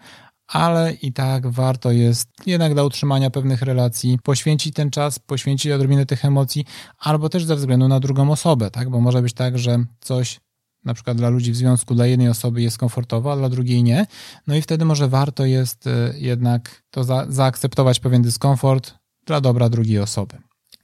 ale 0.48 0.94
i 0.94 1.13
tak 1.13 1.48
warto 1.48 1.92
jest 1.92 2.30
jednak 2.46 2.74
dla 2.74 2.84
utrzymania 2.84 3.30
pewnych 3.30 3.62
relacji 3.62 4.20
poświęcić 4.24 4.75
ten 4.75 4.92
czas, 4.92 5.20
poświęcić 5.20 5.72
odrobinę 5.72 6.06
tych 6.06 6.25
emocji, 6.25 6.65
albo 7.00 7.30
też 7.30 7.46
ze 7.46 7.56
względu 7.56 7.88
na 7.88 8.00
drugą 8.00 8.32
osobę, 8.32 8.72
tak? 8.72 8.89
Bo 8.89 9.01
może 9.01 9.22
być 9.22 9.34
tak, 9.34 9.58
że 9.58 9.86
coś 10.00 10.39
na 10.86 10.94
przykład 10.94 11.18
dla 11.18 11.30
ludzi 11.30 11.51
w 11.51 11.56
związku, 11.56 11.96
dla 11.96 12.06
jednej 12.06 12.30
osoby 12.30 12.62
jest 12.62 12.77
komfortowo, 12.77 13.34
a 13.34 13.36
dla 13.36 13.50
drugiej 13.50 13.84
nie. 13.84 14.06
No 14.48 14.56
i 14.56 14.62
wtedy 14.62 14.86
może 14.86 15.08
warto 15.08 15.46
jest 15.46 15.88
y, 15.88 15.92
jednak 16.18 16.84
to 16.89 17.04
za, 17.04 17.25
zaakceptować 17.30 18.00
pewien 18.00 18.22
dyskomfort 18.22 18.94
dla 19.25 19.42
dobra 19.42 19.70
drugiej 19.70 20.00
osoby. 20.00 20.38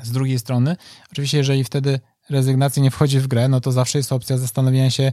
Z 0.04 0.12
drugiej 0.12 0.40
strony, 0.40 0.76
oczywiście, 1.12 1.38
jeżeli 1.38 1.64
wtedy 1.64 2.00
rezygnacja 2.30 2.84
nie 2.84 2.92
wchodzi 2.92 3.20
w 3.20 3.28
grę, 3.28 3.48
no 3.48 3.62
to 3.62 3.72
zawsze 3.72 4.00
jest 4.00 4.12
opcja 4.12 4.38
zastanowienia 4.38 4.90
się, 4.90 5.12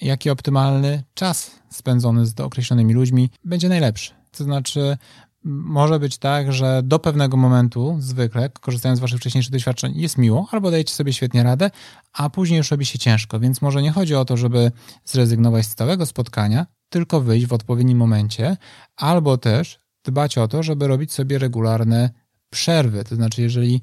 jaki 0.00 0.30
optymalny 0.30 1.02
czas 1.14 1.50
spędzony 1.70 2.26
z 2.26 2.40
określonymi 2.40 2.94
ludźmi 2.94 3.30
będzie 3.44 3.68
najlepszy. 3.68 4.12
To 4.30 4.44
znaczy, 4.44 4.98
może 5.44 5.98
być 5.98 6.18
tak, 6.18 6.52
że 6.52 6.82
do 6.84 6.98
pewnego 6.98 7.36
momentu, 7.36 7.96
zwykle, 7.98 8.50
korzystając 8.50 8.98
z 8.98 9.00
Waszych 9.00 9.20
wcześniejszych 9.20 9.52
doświadczeń, 9.52 9.92
jest 9.96 10.18
miło, 10.18 10.48
albo 10.50 10.70
dajecie 10.70 10.94
sobie 10.94 11.12
świetnie 11.12 11.42
radę, 11.42 11.70
a 12.12 12.30
później 12.30 12.58
już 12.58 12.70
robi 12.70 12.86
się 12.86 12.98
ciężko. 12.98 13.40
Więc 13.40 13.62
może 13.62 13.82
nie 13.82 13.90
chodzi 13.90 14.14
o 14.14 14.24
to, 14.24 14.36
żeby 14.36 14.72
zrezygnować 15.04 15.66
z 15.66 15.74
całego 15.74 16.06
spotkania, 16.06 16.66
tylko 16.88 17.20
wyjść 17.20 17.46
w 17.46 17.52
odpowiednim 17.52 17.98
momencie, 17.98 18.56
albo 18.96 19.38
też 19.38 19.80
dbać 20.04 20.38
o 20.38 20.48
to, 20.48 20.62
żeby 20.62 20.88
robić 20.88 21.12
sobie 21.12 21.38
regularne 21.38 22.10
przerwy. 22.50 23.04
To 23.04 23.14
znaczy, 23.14 23.42
jeżeli 23.42 23.82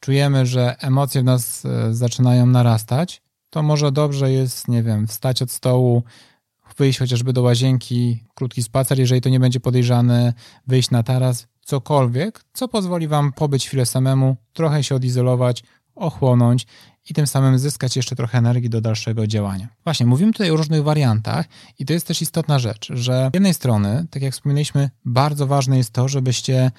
czujemy, 0.00 0.46
że 0.46 0.76
emocje 0.80 1.20
w 1.20 1.24
nas 1.24 1.64
e, 1.64 1.94
zaczynają 1.94 2.46
narastać, 2.46 3.22
to 3.50 3.62
może 3.62 3.92
dobrze 3.92 4.32
jest, 4.32 4.68
nie 4.68 4.82
wiem, 4.82 5.06
wstać 5.06 5.42
od 5.42 5.50
stołu, 5.50 6.02
wyjść 6.76 6.98
chociażby 6.98 7.32
do 7.32 7.42
łazienki, 7.42 8.24
krótki 8.34 8.62
spacer, 8.62 8.98
jeżeli 8.98 9.20
to 9.20 9.28
nie 9.28 9.40
będzie 9.40 9.60
podejrzane, 9.60 10.34
wyjść 10.66 10.90
na 10.90 11.02
taras, 11.02 11.46
cokolwiek, 11.60 12.44
co 12.52 12.68
pozwoli 12.68 13.08
Wam 13.08 13.32
pobyć 13.32 13.66
chwilę 13.66 13.86
samemu, 13.86 14.36
trochę 14.52 14.84
się 14.84 14.94
odizolować, 14.94 15.62
ochłonąć 15.94 16.66
i 17.10 17.14
tym 17.14 17.26
samym 17.26 17.58
zyskać 17.58 17.96
jeszcze 17.96 18.16
trochę 18.16 18.38
energii 18.38 18.70
do 18.70 18.80
dalszego 18.80 19.26
działania. 19.26 19.68
Właśnie, 19.84 20.06
mówimy 20.06 20.32
tutaj 20.32 20.50
o 20.50 20.56
różnych 20.56 20.82
wariantach 20.82 21.46
i 21.78 21.86
to 21.86 21.92
jest 21.92 22.06
też 22.06 22.22
istotna 22.22 22.58
rzecz, 22.58 22.88
że 22.90 23.30
z 23.32 23.34
jednej 23.34 23.54
strony, 23.54 24.06
tak 24.10 24.22
jak 24.22 24.32
wspominaliśmy, 24.32 24.90
bardzo 25.04 25.46
ważne 25.46 25.76
jest 25.76 25.90
to, 25.90 26.08
żebyście 26.08 26.70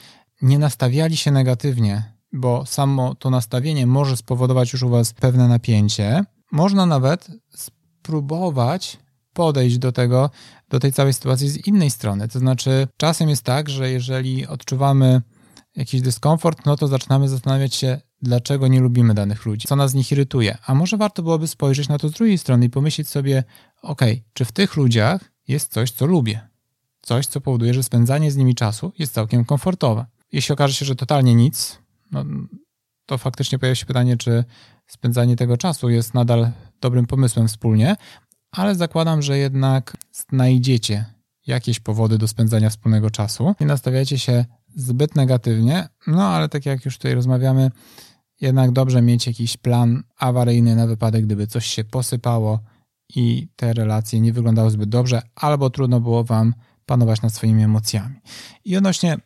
nie 0.41 0.59
nastawiali 0.59 1.17
się 1.17 1.31
negatywnie, 1.31 2.13
bo 2.33 2.65
samo 2.65 3.15
to 3.15 3.29
nastawienie 3.29 3.87
może 3.87 4.17
spowodować 4.17 4.73
już 4.73 4.83
u 4.83 4.89
Was 4.89 5.13
pewne 5.13 5.47
napięcie. 5.47 6.23
Można 6.51 6.85
nawet 6.85 7.31
spróbować 7.55 8.97
podejść 9.37 9.77
do 9.77 9.91
tego, 9.91 10.29
do 10.69 10.79
tej 10.79 10.93
całej 10.93 11.13
sytuacji 11.13 11.49
z 11.49 11.67
innej 11.67 11.91
strony. 11.91 12.27
To 12.27 12.39
znaczy, 12.39 12.87
czasem 12.97 13.29
jest 13.29 13.43
tak, 13.43 13.69
że 13.69 13.91
jeżeli 13.91 14.47
odczuwamy 14.47 15.21
jakiś 15.75 16.01
dyskomfort, 16.01 16.65
no 16.65 16.75
to 16.77 16.87
zaczynamy 16.87 17.29
zastanawiać 17.29 17.75
się, 17.75 18.01
dlaczego 18.21 18.67
nie 18.67 18.79
lubimy 18.79 19.13
danych 19.13 19.45
ludzi, 19.45 19.67
co 19.67 19.75
nas 19.75 19.91
z 19.91 19.93
nich 19.93 20.11
irytuje. 20.11 20.57
A 20.65 20.75
może 20.75 20.97
warto 20.97 21.23
byłoby 21.23 21.47
spojrzeć 21.47 21.89
na 21.89 21.97
to 21.97 22.09
z 22.09 22.11
drugiej 22.11 22.37
strony 22.37 22.65
i 22.65 22.69
pomyśleć 22.69 23.09
sobie, 23.09 23.43
ok, 23.81 24.01
czy 24.33 24.45
w 24.45 24.51
tych 24.51 24.75
ludziach 24.75 25.21
jest 25.47 25.73
coś, 25.73 25.91
co 25.91 26.05
lubię? 26.05 26.49
Coś, 27.01 27.27
co 27.27 27.41
powoduje, 27.41 27.73
że 27.73 27.83
spędzanie 27.83 28.31
z 28.31 28.37
nimi 28.37 28.55
czasu 28.55 28.91
jest 28.99 29.13
całkiem 29.13 29.45
komfortowe. 29.45 30.05
Jeśli 30.31 30.53
okaże 30.53 30.73
się, 30.73 30.85
że 30.85 30.95
totalnie 30.95 31.35
nic, 31.35 31.79
no, 32.11 32.25
to 33.05 33.17
faktycznie 33.17 33.59
pojawia 33.59 33.75
się 33.75 33.85
pytanie, 33.85 34.17
czy 34.17 34.43
spędzanie 34.87 35.35
tego 35.35 35.57
czasu 35.57 35.89
jest 35.89 36.13
nadal 36.13 36.51
dobrym 36.81 37.05
pomysłem 37.05 37.47
wspólnie, 37.47 37.95
ale 38.51 38.75
zakładam, 38.75 39.21
że 39.21 39.37
jednak 39.37 39.97
znajdziecie 40.11 41.05
jakieś 41.47 41.79
powody 41.79 42.17
do 42.17 42.27
spędzania 42.27 42.69
wspólnego 42.69 43.09
czasu. 43.09 43.55
Nie 43.59 43.67
nastawiacie 43.67 44.19
się 44.19 44.45
zbyt 44.75 45.15
negatywnie, 45.15 45.89
no 46.07 46.27
ale 46.27 46.49
tak 46.49 46.65
jak 46.65 46.85
już 46.85 46.97
tutaj 46.97 47.13
rozmawiamy, 47.13 47.71
jednak 48.41 48.71
dobrze 48.71 49.01
mieć 49.01 49.27
jakiś 49.27 49.57
plan 49.57 50.03
awaryjny 50.17 50.75
na 50.75 50.87
wypadek, 50.87 51.25
gdyby 51.25 51.47
coś 51.47 51.65
się 51.65 51.83
posypało 51.83 52.59
i 53.15 53.47
te 53.55 53.73
relacje 53.73 54.19
nie 54.19 54.33
wyglądały 54.33 54.71
zbyt 54.71 54.89
dobrze, 54.89 55.21
albo 55.35 55.69
trudno 55.69 55.99
było 55.99 56.23
Wam 56.23 56.53
panować 56.85 57.21
nad 57.21 57.33
swoimi 57.33 57.63
emocjami. 57.63 58.15
I 58.65 58.77
odnośnie 58.77 59.17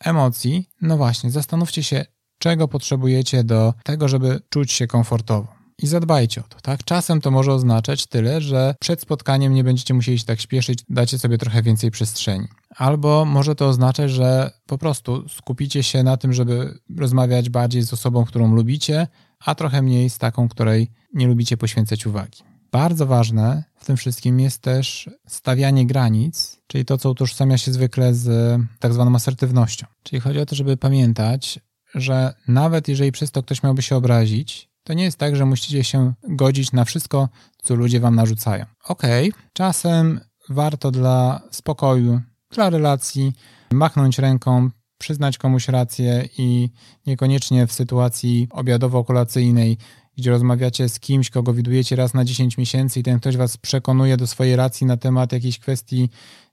emocji, 0.00 0.68
no 0.80 0.96
właśnie, 0.96 1.30
zastanówcie 1.30 1.82
się, 1.82 2.04
czego 2.38 2.68
potrzebujecie 2.68 3.44
do 3.44 3.74
tego, 3.84 4.08
żeby 4.08 4.40
czuć 4.48 4.72
się 4.72 4.86
komfortowo 4.86 5.63
i 5.82 5.86
zadbajcie 5.86 6.40
o 6.40 6.44
to, 6.48 6.60
tak? 6.60 6.84
Czasem 6.84 7.20
to 7.20 7.30
może 7.30 7.52
oznaczać 7.52 8.06
tyle, 8.06 8.40
że 8.40 8.74
przed 8.80 9.00
spotkaniem 9.00 9.54
nie 9.54 9.64
będziecie 9.64 9.94
musieli 9.94 10.18
się 10.18 10.24
tak 10.24 10.40
śpieszyć, 10.40 10.84
dacie 10.88 11.18
sobie 11.18 11.38
trochę 11.38 11.62
więcej 11.62 11.90
przestrzeni. 11.90 12.48
Albo 12.76 13.24
może 13.24 13.54
to 13.54 13.68
oznaczać, 13.68 14.10
że 14.10 14.50
po 14.66 14.78
prostu 14.78 15.28
skupicie 15.28 15.82
się 15.82 16.02
na 16.02 16.16
tym, 16.16 16.32
żeby 16.32 16.78
rozmawiać 16.96 17.50
bardziej 17.50 17.82
z 17.82 17.92
osobą, 17.92 18.24
którą 18.24 18.54
lubicie, 18.54 19.06
a 19.44 19.54
trochę 19.54 19.82
mniej 19.82 20.10
z 20.10 20.18
taką, 20.18 20.48
której 20.48 20.90
nie 21.14 21.26
lubicie 21.26 21.56
poświęcać 21.56 22.06
uwagi. 22.06 22.42
Bardzo 22.72 23.06
ważne 23.06 23.64
w 23.76 23.86
tym 23.86 23.96
wszystkim 23.96 24.40
jest 24.40 24.62
też 24.62 25.10
stawianie 25.26 25.86
granic, 25.86 26.60
czyli 26.66 26.84
to, 26.84 26.98
co 26.98 27.10
utożsamia 27.10 27.58
się 27.58 27.72
zwykle 27.72 28.14
z 28.14 28.60
tak 28.78 28.92
zwaną 28.92 29.14
asertywnością. 29.14 29.86
Czyli 30.02 30.20
chodzi 30.20 30.40
o 30.40 30.46
to, 30.46 30.54
żeby 30.54 30.76
pamiętać, 30.76 31.60
że 31.94 32.34
nawet 32.48 32.88
jeżeli 32.88 33.12
przez 33.12 33.30
to 33.30 33.42
ktoś 33.42 33.62
miałby 33.62 33.82
się 33.82 33.96
obrazić, 33.96 34.73
to 34.84 34.94
nie 34.94 35.04
jest 35.04 35.18
tak, 35.18 35.36
że 35.36 35.46
musicie 35.46 35.84
się 35.84 36.12
godzić 36.28 36.72
na 36.72 36.84
wszystko, 36.84 37.28
co 37.62 37.74
ludzie 37.74 38.00
wam 38.00 38.14
narzucają. 38.14 38.64
Okej, 38.84 39.30
okay, 39.30 39.42
czasem 39.52 40.20
warto 40.48 40.90
dla 40.90 41.40
spokoju, 41.50 42.20
dla 42.50 42.70
relacji 42.70 43.32
machnąć 43.72 44.18
ręką, 44.18 44.70
przyznać 44.98 45.38
komuś 45.38 45.68
rację 45.68 46.28
i 46.38 46.70
niekoniecznie 47.06 47.66
w 47.66 47.72
sytuacji 47.72 48.48
obiadowo-kolacyjnej, 48.50 49.76
gdzie 50.16 50.30
rozmawiacie 50.30 50.88
z 50.88 51.00
kimś, 51.00 51.30
kogo 51.30 51.54
widujecie 51.54 51.96
raz 51.96 52.14
na 52.14 52.24
10 52.24 52.58
miesięcy 52.58 53.00
i 53.00 53.02
ten 53.02 53.20
ktoś 53.20 53.36
was 53.36 53.56
przekonuje 53.56 54.16
do 54.16 54.26
swojej 54.26 54.56
racji 54.56 54.86
na 54.86 54.96
temat 54.96 55.32
jakiejś 55.32 55.58
kwestii, 55.58 56.10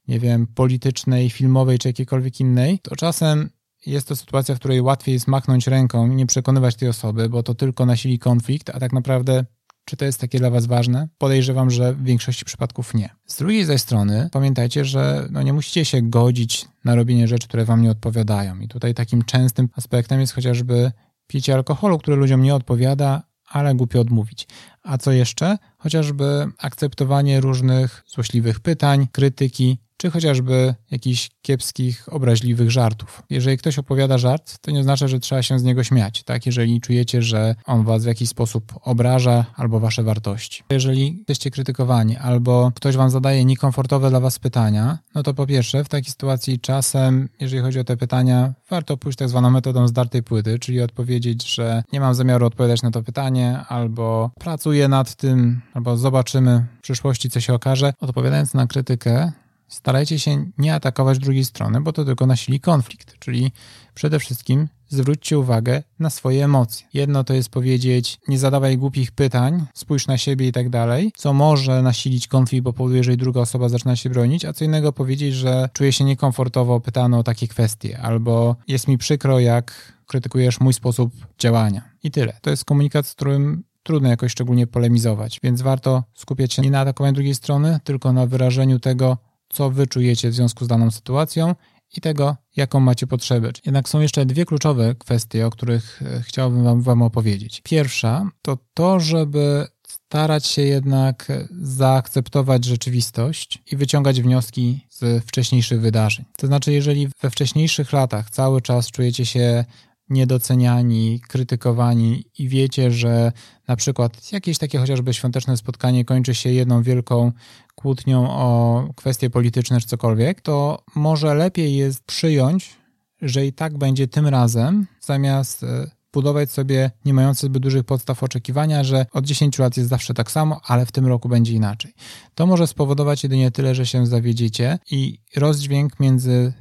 nie 0.07 0.19
wiem, 0.19 0.47
politycznej, 0.47 1.29
filmowej 1.29 1.79
czy 1.79 1.89
jakiejkolwiek 1.89 2.39
innej, 2.39 2.79
to 2.79 2.95
czasem 2.95 3.49
jest 3.85 4.07
to 4.07 4.15
sytuacja, 4.15 4.55
w 4.55 4.59
której 4.59 4.81
łatwiej 4.81 5.13
jest 5.13 5.27
machnąć 5.27 5.67
ręką 5.67 6.11
i 6.11 6.15
nie 6.15 6.25
przekonywać 6.25 6.75
tej 6.75 6.89
osoby, 6.89 7.29
bo 7.29 7.43
to 7.43 7.55
tylko 7.55 7.85
nasili 7.85 8.19
konflikt, 8.19 8.69
a 8.69 8.79
tak 8.79 8.93
naprawdę 8.93 9.45
czy 9.85 9.97
to 9.97 10.05
jest 10.05 10.21
takie 10.21 10.39
dla 10.39 10.49
Was 10.49 10.65
ważne? 10.65 11.07
Podejrzewam, 11.17 11.69
że 11.69 11.93
w 11.93 12.03
większości 12.03 12.45
przypadków 12.45 12.93
nie. 12.93 13.09
Z 13.25 13.37
drugiej 13.37 13.65
zaś 13.65 13.81
strony 13.81 14.29
pamiętajcie, 14.31 14.85
że 14.85 15.27
no 15.31 15.41
nie 15.41 15.53
musicie 15.53 15.85
się 15.85 16.01
godzić 16.01 16.65
na 16.85 16.95
robienie 16.95 17.27
rzeczy, 17.27 17.47
które 17.47 17.65
Wam 17.65 17.81
nie 17.81 17.91
odpowiadają. 17.91 18.59
I 18.59 18.67
tutaj 18.67 18.93
takim 18.93 19.23
częstym 19.23 19.69
aspektem 19.75 20.19
jest 20.19 20.33
chociażby 20.33 20.91
picie 21.27 21.53
alkoholu, 21.53 21.97
które 21.97 22.17
ludziom 22.17 22.41
nie 22.41 22.55
odpowiada, 22.55 23.23
ale 23.49 23.75
głupio 23.75 23.99
odmówić. 23.99 24.47
A 24.83 24.97
co 24.97 25.11
jeszcze? 25.11 25.57
Chociażby 25.77 26.47
akceptowanie 26.57 27.41
różnych 27.41 28.03
złośliwych 28.07 28.59
pytań, 28.59 29.07
krytyki, 29.11 29.77
czy 30.01 30.11
chociażby 30.11 30.75
jakichś 30.91 31.29
kiepskich, 31.41 32.13
obraźliwych 32.13 32.71
żartów. 32.71 33.23
Jeżeli 33.29 33.57
ktoś 33.57 33.79
opowiada 33.79 34.17
żart, 34.17 34.57
to 34.61 34.71
nie 34.71 34.79
oznacza, 34.79 35.07
że 35.07 35.19
trzeba 35.19 35.43
się 35.43 35.59
z 35.59 35.63
niego 35.63 35.83
śmiać, 35.83 36.23
tak? 36.23 36.45
Jeżeli 36.45 36.81
czujecie, 36.81 37.21
że 37.21 37.55
on 37.65 37.83
was 37.83 38.03
w 38.03 38.07
jakiś 38.07 38.29
sposób 38.29 38.73
obraża 38.81 39.45
albo 39.55 39.79
wasze 39.79 40.03
wartości. 40.03 40.63
Jeżeli 40.69 41.15
jesteście 41.17 41.51
krytykowani 41.51 42.17
albo 42.17 42.71
ktoś 42.75 42.95
wam 42.95 43.09
zadaje 43.09 43.45
niekomfortowe 43.45 44.09
dla 44.09 44.19
was 44.19 44.39
pytania, 44.39 44.97
no 45.15 45.23
to 45.23 45.33
po 45.33 45.47
pierwsze, 45.47 45.83
w 45.83 45.89
takiej 45.89 46.11
sytuacji 46.11 46.59
czasem, 46.59 47.29
jeżeli 47.39 47.61
chodzi 47.61 47.79
o 47.79 47.83
te 47.83 47.97
pytania, 47.97 48.53
warto 48.69 48.97
pójść 48.97 49.17
tak 49.17 49.29
zwaną 49.29 49.49
metodą 49.49 49.87
zdartej 49.87 50.23
płyty, 50.23 50.59
czyli 50.59 50.81
odpowiedzieć, 50.81 51.55
że 51.55 51.83
nie 51.93 51.99
mam 51.99 52.15
zamiaru 52.15 52.45
odpowiadać 52.45 52.81
na 52.81 52.91
to 52.91 53.03
pytanie, 53.03 53.59
albo 53.67 54.31
pracuję 54.39 54.70
nad 54.87 55.15
tym, 55.15 55.61
albo 55.73 55.97
zobaczymy 55.97 56.65
w 56.79 56.81
przyszłości, 56.81 57.29
co 57.29 57.41
się 57.41 57.53
okaże. 57.53 57.93
Odpowiadając 57.99 58.53
na 58.53 58.67
krytykę, 58.67 59.31
starajcie 59.67 60.19
się 60.19 60.45
nie 60.57 60.75
atakować 60.75 61.19
drugiej 61.19 61.45
strony, 61.45 61.81
bo 61.81 61.93
to 61.93 62.05
tylko 62.05 62.25
nasili 62.25 62.59
konflikt, 62.59 63.19
czyli 63.19 63.51
przede 63.93 64.19
wszystkim 64.19 64.67
zwróćcie 64.89 65.39
uwagę 65.39 65.83
na 65.99 66.09
swoje 66.09 66.45
emocje. 66.45 66.87
Jedno 66.93 67.23
to 67.23 67.33
jest 67.33 67.49
powiedzieć, 67.49 68.19
nie 68.27 68.39
zadawaj 68.39 68.77
głupich 68.77 69.11
pytań, 69.11 69.65
spójrz 69.73 70.07
na 70.07 70.17
siebie 70.17 70.47
i 70.47 70.51
tak 70.51 70.69
dalej, 70.69 71.11
co 71.15 71.33
może 71.33 71.81
nasilić 71.81 72.27
konflikt, 72.27 72.63
bo 72.63 72.73
powoduje, 72.73 73.03
że 73.03 73.17
druga 73.17 73.41
osoba 73.41 73.69
zaczyna 73.69 73.95
się 73.95 74.09
bronić, 74.09 74.45
a 74.45 74.53
co 74.53 74.65
innego 74.65 74.93
powiedzieć, 74.93 75.33
że 75.33 75.69
czuję 75.73 75.93
się 75.93 76.03
niekomfortowo, 76.03 76.79
pytano 76.79 77.19
o 77.19 77.23
takie 77.23 77.47
kwestie, 77.47 77.99
albo 78.01 78.55
jest 78.67 78.87
mi 78.87 78.97
przykro, 78.97 79.39
jak 79.39 79.93
krytykujesz 80.07 80.59
mój 80.59 80.73
sposób 80.73 81.13
działania. 81.39 81.81
I 82.03 82.11
tyle. 82.11 82.33
To 82.41 82.49
jest 82.49 82.65
komunikat, 82.65 83.07
z 83.07 83.13
którym 83.13 83.63
trudno 83.83 84.09
jakoś 84.09 84.31
szczególnie 84.31 84.67
polemizować, 84.67 85.39
więc 85.43 85.61
warto 85.61 86.03
skupiać 86.13 86.53
się 86.53 86.61
nie 86.61 86.71
na 86.71 86.79
atakowaniu 86.79 87.13
drugiej 87.13 87.35
strony, 87.35 87.79
tylko 87.83 88.13
na 88.13 88.25
wyrażeniu 88.25 88.79
tego, 88.79 89.17
co 89.49 89.69
wy 89.69 89.87
czujecie 89.87 90.29
w 90.29 90.33
związku 90.33 90.65
z 90.65 90.67
daną 90.67 90.91
sytuacją 90.91 91.55
i 91.97 92.01
tego, 92.01 92.37
jaką 92.55 92.79
macie 92.79 93.07
potrzebę. 93.07 93.51
Jednak 93.65 93.89
są 93.89 93.99
jeszcze 93.99 94.25
dwie 94.25 94.45
kluczowe 94.45 94.95
kwestie, 94.95 95.47
o 95.47 95.49
których 95.49 96.01
e, 96.01 96.21
chciałbym 96.21 96.63
wam, 96.63 96.81
wam 96.81 97.01
opowiedzieć. 97.01 97.61
Pierwsza 97.63 98.29
to 98.41 98.57
to, 98.73 98.99
żeby 98.99 99.67
starać 99.87 100.45
się 100.45 100.61
jednak 100.61 101.27
zaakceptować 101.61 102.65
rzeczywistość 102.65 103.59
i 103.71 103.75
wyciągać 103.75 104.21
wnioski 104.21 104.87
z 104.89 105.23
wcześniejszych 105.25 105.81
wydarzeń. 105.81 106.25
To 106.37 106.47
znaczy, 106.47 106.73
jeżeli 106.73 107.07
we 107.21 107.29
wcześniejszych 107.29 107.93
latach 107.93 108.29
cały 108.29 108.61
czas 108.61 108.91
czujecie 108.91 109.25
się 109.25 109.65
niedoceniani, 110.11 111.21
krytykowani 111.27 112.25
i 112.37 112.49
wiecie, 112.49 112.91
że 112.91 113.31
na 113.67 113.75
przykład 113.75 114.31
jakieś 114.31 114.57
takie 114.57 114.79
chociażby 114.79 115.13
świąteczne 115.13 115.57
spotkanie 115.57 116.05
kończy 116.05 116.35
się 116.35 116.51
jedną 116.51 116.83
wielką 116.83 117.31
kłótnią 117.75 118.29
o 118.29 118.83
kwestie 118.95 119.29
polityczne 119.29 119.81
czy 119.81 119.87
cokolwiek, 119.87 120.41
to 120.41 120.83
może 120.95 121.35
lepiej 121.35 121.75
jest 121.75 122.03
przyjąć, 122.03 122.75
że 123.21 123.45
i 123.45 123.53
tak 123.53 123.77
będzie 123.77 124.07
tym 124.07 124.27
razem, 124.27 124.87
zamiast 125.01 125.63
e, 125.63 125.91
budować 126.13 126.51
sobie 126.51 126.91
nie 127.05 127.13
mające 127.13 127.47
zbyt 127.47 127.63
dużych 127.63 127.83
podstaw 127.83 128.23
oczekiwania, 128.23 128.83
że 128.83 129.05
od 129.13 129.25
10 129.25 129.59
lat 129.59 129.77
jest 129.77 129.89
zawsze 129.89 130.13
tak 130.13 130.31
samo, 130.31 130.61
ale 130.63 130.85
w 130.85 130.91
tym 130.91 131.07
roku 131.07 131.29
będzie 131.29 131.53
inaczej. 131.53 131.93
To 132.35 132.45
może 132.45 132.67
spowodować 132.67 133.23
jedynie 133.23 133.51
tyle, 133.51 133.75
że 133.75 133.85
się 133.85 134.05
zawiedziecie 134.05 134.79
i 134.91 135.19
rozdźwięk 135.35 135.99
między 135.99 136.53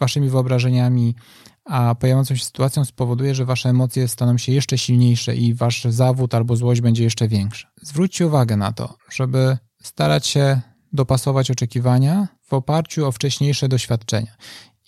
waszymi 0.00 0.28
wyobrażeniami 0.28 1.14
a 1.68 1.94
pojawiającą 1.94 2.36
się 2.36 2.44
sytuacją 2.44 2.84
spowoduje, 2.84 3.34
że 3.34 3.44
wasze 3.44 3.68
emocje 3.68 4.08
staną 4.08 4.38
się 4.38 4.52
jeszcze 4.52 4.78
silniejsze 4.78 5.36
i 5.36 5.54
wasz 5.54 5.84
zawód 5.84 6.34
albo 6.34 6.56
złość 6.56 6.80
będzie 6.80 7.04
jeszcze 7.04 7.28
większa. 7.28 7.68
Zwróćcie 7.82 8.26
uwagę 8.26 8.56
na 8.56 8.72
to, 8.72 8.94
żeby 9.10 9.58
starać 9.82 10.26
się 10.26 10.60
dopasować 10.92 11.50
oczekiwania 11.50 12.28
w 12.42 12.52
oparciu 12.52 13.06
o 13.06 13.12
wcześniejsze 13.12 13.68
doświadczenia. 13.68 14.36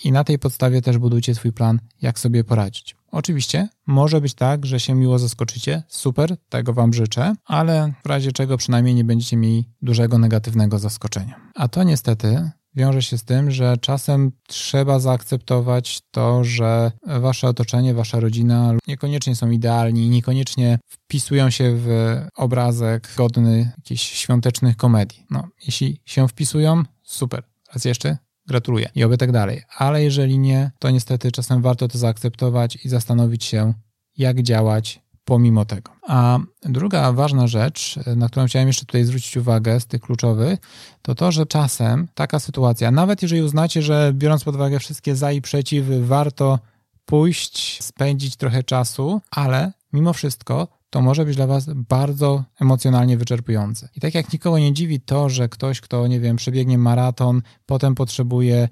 I 0.05 0.13
na 0.13 0.25
tej 0.25 0.39
podstawie 0.39 0.83
też 0.83 0.99
budujcie 0.99 1.35
swój 1.35 1.53
plan, 1.53 1.81
jak 2.03 2.19
sobie 2.19 2.45
poradzić. 2.45 2.97
Oczywiście 3.11 3.69
może 3.87 4.21
być 4.21 4.35
tak, 4.35 4.67
że 4.67 4.81
się 4.81 4.95
miło 4.95 5.19
zaskoczycie, 5.19 5.83
super, 5.89 6.37
tego 6.49 6.73
Wam 6.73 6.93
życzę, 6.93 7.35
ale 7.45 7.93
w 8.05 8.07
razie 8.07 8.33
czego 8.33 8.57
przynajmniej 8.57 8.95
nie 8.95 9.05
będziecie 9.05 9.37
mieli 9.37 9.69
dużego 9.83 10.19
negatywnego 10.19 10.79
zaskoczenia. 10.79 11.41
A 11.55 11.69
to 11.69 11.83
niestety 11.83 12.51
wiąże 12.75 13.03
się 13.03 13.19
z 13.19 13.25
tym, 13.25 13.51
że 13.51 13.77
czasem 13.81 14.33
trzeba 14.49 14.99
zaakceptować 14.99 16.01
to, 16.11 16.45
że 16.45 16.93
wasze 17.07 17.49
otoczenie, 17.49 17.95
wasza 17.95 18.21
rodzina 18.21 18.75
niekoniecznie 18.89 19.37
są 19.37 19.51
idealni, 19.51 20.09
niekoniecznie 20.09 20.79
wpisują 20.87 21.51
się 21.51 21.77
w 21.77 22.17
obrazek 22.37 23.13
godny 23.17 23.73
jakichś 23.79 24.03
świątecznych 24.03 24.77
komedii. 24.77 25.27
No, 25.31 25.49
jeśli 25.67 26.01
się 26.05 26.29
wpisują, 26.29 26.83
super. 27.03 27.43
Raz 27.75 27.85
jeszcze 27.85 28.19
gratuluję 28.47 28.91
i 28.95 29.05
oby 29.05 29.19
tak 29.19 29.33
dalej. 29.33 29.63
Ale 29.77 30.03
jeżeli 30.03 30.39
nie, 30.39 30.71
to 30.79 30.91
niestety 30.91 31.33
czasem 31.33 31.63
warto 31.63 31.89
to 31.89 31.99
zaakceptować 31.99 32.79
i 32.85 32.89
zastanowić 32.89 33.45
się, 33.45 33.75
jak 34.17 34.43
działać 34.43 35.03
pomimo 35.25 35.65
tego. 35.65 35.91
A 36.09 36.39
druga 36.63 37.13
ważna 37.13 37.47
rzecz, 37.47 37.99
na 38.17 38.29
którą 38.29 38.47
chciałem 38.47 38.69
jeszcze 38.69 38.87
tutaj 38.87 39.05
zwrócić 39.05 39.37
uwagę 39.37 39.81
z 39.81 39.87
tych 39.87 40.01
kluczowych, 40.01 40.59
to 41.03 41.15
to, 41.15 41.33
że 41.33 41.47
czasem 41.47 42.09
taka 42.15 42.39
sytuacja, 42.39 42.91
nawet 42.91 43.23
jeżeli 43.23 43.43
uznacie, 43.43 43.83
że 43.83 44.13
biorąc 44.15 44.45
pod 44.45 44.55
uwagę 44.55 44.79
wszystkie 44.79 45.17
za 45.17 45.33
i 45.33 45.43
przeciw, 45.43 45.87
warto 46.01 46.59
pójść, 47.05 47.83
spędzić 47.83 48.37
trochę 48.37 48.63
czasu, 48.63 49.21
ale 49.31 49.73
mimo 49.93 50.13
wszystko 50.13 50.69
to 50.91 51.01
może 51.01 51.25
być 51.25 51.37
dla 51.37 51.47
Was 51.47 51.67
bardzo 51.75 52.45
emocjonalnie 52.61 53.17
wyczerpujące. 53.17 53.89
I 53.97 54.01
tak 54.01 54.15
jak 54.15 54.33
nikogo 54.33 54.59
nie 54.59 54.73
dziwi 54.73 55.01
to, 55.01 55.29
że 55.29 55.49
ktoś, 55.49 55.81
kto, 55.81 56.07
nie 56.07 56.21
wiem, 56.21 56.37
przebiegnie 56.37 56.79
maraton, 56.79 57.43
potem 57.67 57.95
potrzebuje 57.95 58.69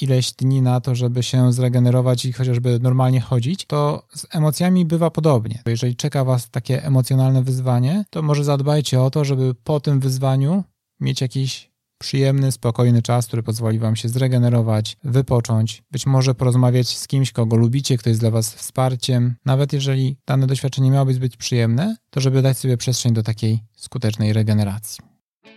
ileś 0.00 0.32
dni 0.32 0.62
na 0.62 0.80
to, 0.80 0.94
żeby 0.94 1.22
się 1.22 1.52
zregenerować 1.52 2.24
i 2.24 2.32
chociażby 2.32 2.78
normalnie 2.82 3.20
chodzić, 3.20 3.64
to 3.66 4.06
z 4.14 4.26
emocjami 4.30 4.84
bywa 4.84 5.10
podobnie. 5.10 5.62
Jeżeli 5.66 5.96
czeka 5.96 6.24
Was 6.24 6.50
takie 6.50 6.84
emocjonalne 6.84 7.42
wyzwanie, 7.42 8.04
to 8.10 8.22
może 8.22 8.44
zadbajcie 8.44 9.02
o 9.02 9.10
to, 9.10 9.24
żeby 9.24 9.54
po 9.64 9.80
tym 9.80 10.00
wyzwaniu 10.00 10.64
mieć 11.00 11.20
jakiś 11.20 11.74
przyjemny, 11.98 12.52
spokojny 12.52 13.02
czas, 13.02 13.26
który 13.26 13.42
pozwoli 13.42 13.78
Wam 13.78 13.96
się 13.96 14.08
zregenerować, 14.08 14.96
wypocząć, 15.04 15.82
być 15.90 16.06
może 16.06 16.34
porozmawiać 16.34 16.98
z 16.98 17.06
kimś, 17.06 17.32
kogo 17.32 17.56
lubicie, 17.56 17.98
kto 17.98 18.08
jest 18.08 18.20
dla 18.20 18.30
Was 18.30 18.54
wsparciem. 18.54 19.34
Nawet 19.44 19.72
jeżeli 19.72 20.16
dane 20.26 20.46
doświadczenie 20.46 20.90
miało 20.90 21.06
być 21.06 21.36
przyjemne, 21.36 21.96
to 22.10 22.20
żeby 22.20 22.42
dać 22.42 22.58
sobie 22.58 22.76
przestrzeń 22.76 23.12
do 23.12 23.22
takiej 23.22 23.60
skutecznej 23.76 24.32
regeneracji. 24.32 25.04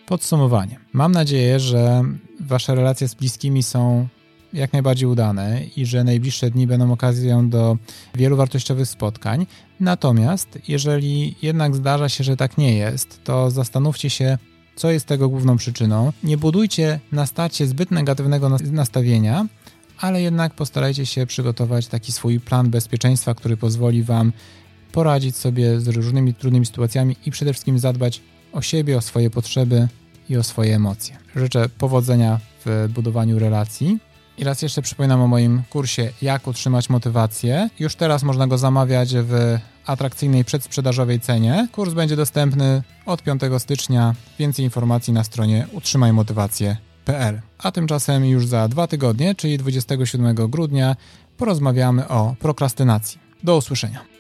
Podsumowanie. 0.06 0.80
Mam 0.93 1.12
nadzieję, 1.12 1.60
że 1.60 2.04
Wasze 2.39 2.76
relacje 2.76 3.08
z 3.08 3.15
bliskimi 3.15 3.63
są 3.63 4.08
jak 4.58 4.74
najbardziej 4.74 5.08
udane 5.08 5.62
i 5.76 5.86
że 5.86 6.04
najbliższe 6.04 6.52
dni 6.52 6.67
będą 6.67 6.91
okazją 6.91 7.50
do 7.50 7.78
wielu 8.15 8.38
wartościowych 8.38 8.88
spotkań. 8.88 9.46
Natomiast 9.80 10.60
jeżeli 10.67 11.36
jednak 11.41 11.76
zdarza 11.76 12.10
się, 12.10 12.24
że 12.24 12.38
tak 12.38 12.58
nie 12.58 12.78
jest, 12.78 13.24
to 13.24 13.52
zastanówcie 13.52 14.10
się, 14.10 14.38
co 14.76 14.91
jest 14.91 15.06
tego 15.06 15.30
główną 15.30 15.58
przyczyną. 15.58 16.13
Nie 16.24 16.38
budujcie 16.38 17.00
na 17.12 17.26
starcie 17.26 17.67
zbyt 17.67 17.91
negatywnego 17.91 18.50
nastawienia, 18.72 19.46
ale 20.00 20.22
jednak 20.22 20.54
postarajcie 20.54 21.06
się 21.06 21.26
przygotować 21.26 21.88
taki 21.88 22.12
swój 22.12 22.39
plan 22.39 22.70
bezpieczeństwa, 22.70 23.34
który 23.34 23.58
pozwoli 23.58 24.04
Wam 24.04 24.34
poradzić 24.91 25.36
sobie 25.36 25.80
z 25.80 25.88
różnymi 25.88 26.34
trudnymi 26.34 26.65
sytuacjami 26.65 27.15
i 27.26 27.32
przede 27.32 27.54
wszystkim 27.54 27.80
zadbać 27.80 28.22
o 28.54 28.62
siebie, 28.62 28.98
o 28.98 29.02
swoje 29.02 29.30
potrzeby 29.30 29.88
i 30.30 30.38
o 30.38 30.43
swoje 30.43 30.76
emocje. 30.76 31.17
Życzę 31.36 31.70
powodzenia 31.70 32.39
w 32.65 32.89
budowaniu 32.93 33.39
relacji. 33.39 34.00
I 34.38 34.43
raz 34.43 34.62
jeszcze 34.62 34.82
przypominam 34.82 35.21
o 35.21 35.28
moim 35.28 35.63
kursie 35.69 36.12
Jak 36.21 36.47
utrzymać 36.47 36.89
motywację. 36.89 37.69
Już 37.80 37.95
teraz 37.95 38.23
można 38.23 38.47
go 38.47 38.58
zamawiać 38.58 39.15
w 39.15 39.58
atrakcyjnej 39.86 40.45
przedsprzedażowej 40.45 41.19
cenie. 41.19 41.67
Kurs 41.71 41.93
będzie 41.93 42.15
dostępny 42.15 42.84
od 43.06 43.21
5 43.21 43.41
stycznia. 43.58 44.15
Więcej 44.39 44.65
informacji 44.65 45.13
na 45.13 45.23
stronie 45.23 45.67
utrzymajmotywację.pl. 45.71 47.41
A 47.58 47.71
tymczasem 47.71 48.26
już 48.26 48.47
za 48.47 48.67
dwa 48.67 48.88
tygodnie, 48.88 49.36
czyli 49.36 49.58
27 49.58 50.36
grudnia, 50.36 50.95
porozmawiamy 51.38 52.08
o 52.08 52.36
prokrastynacji. 52.39 53.19
Do 53.43 53.58
usłyszenia. 53.58 54.16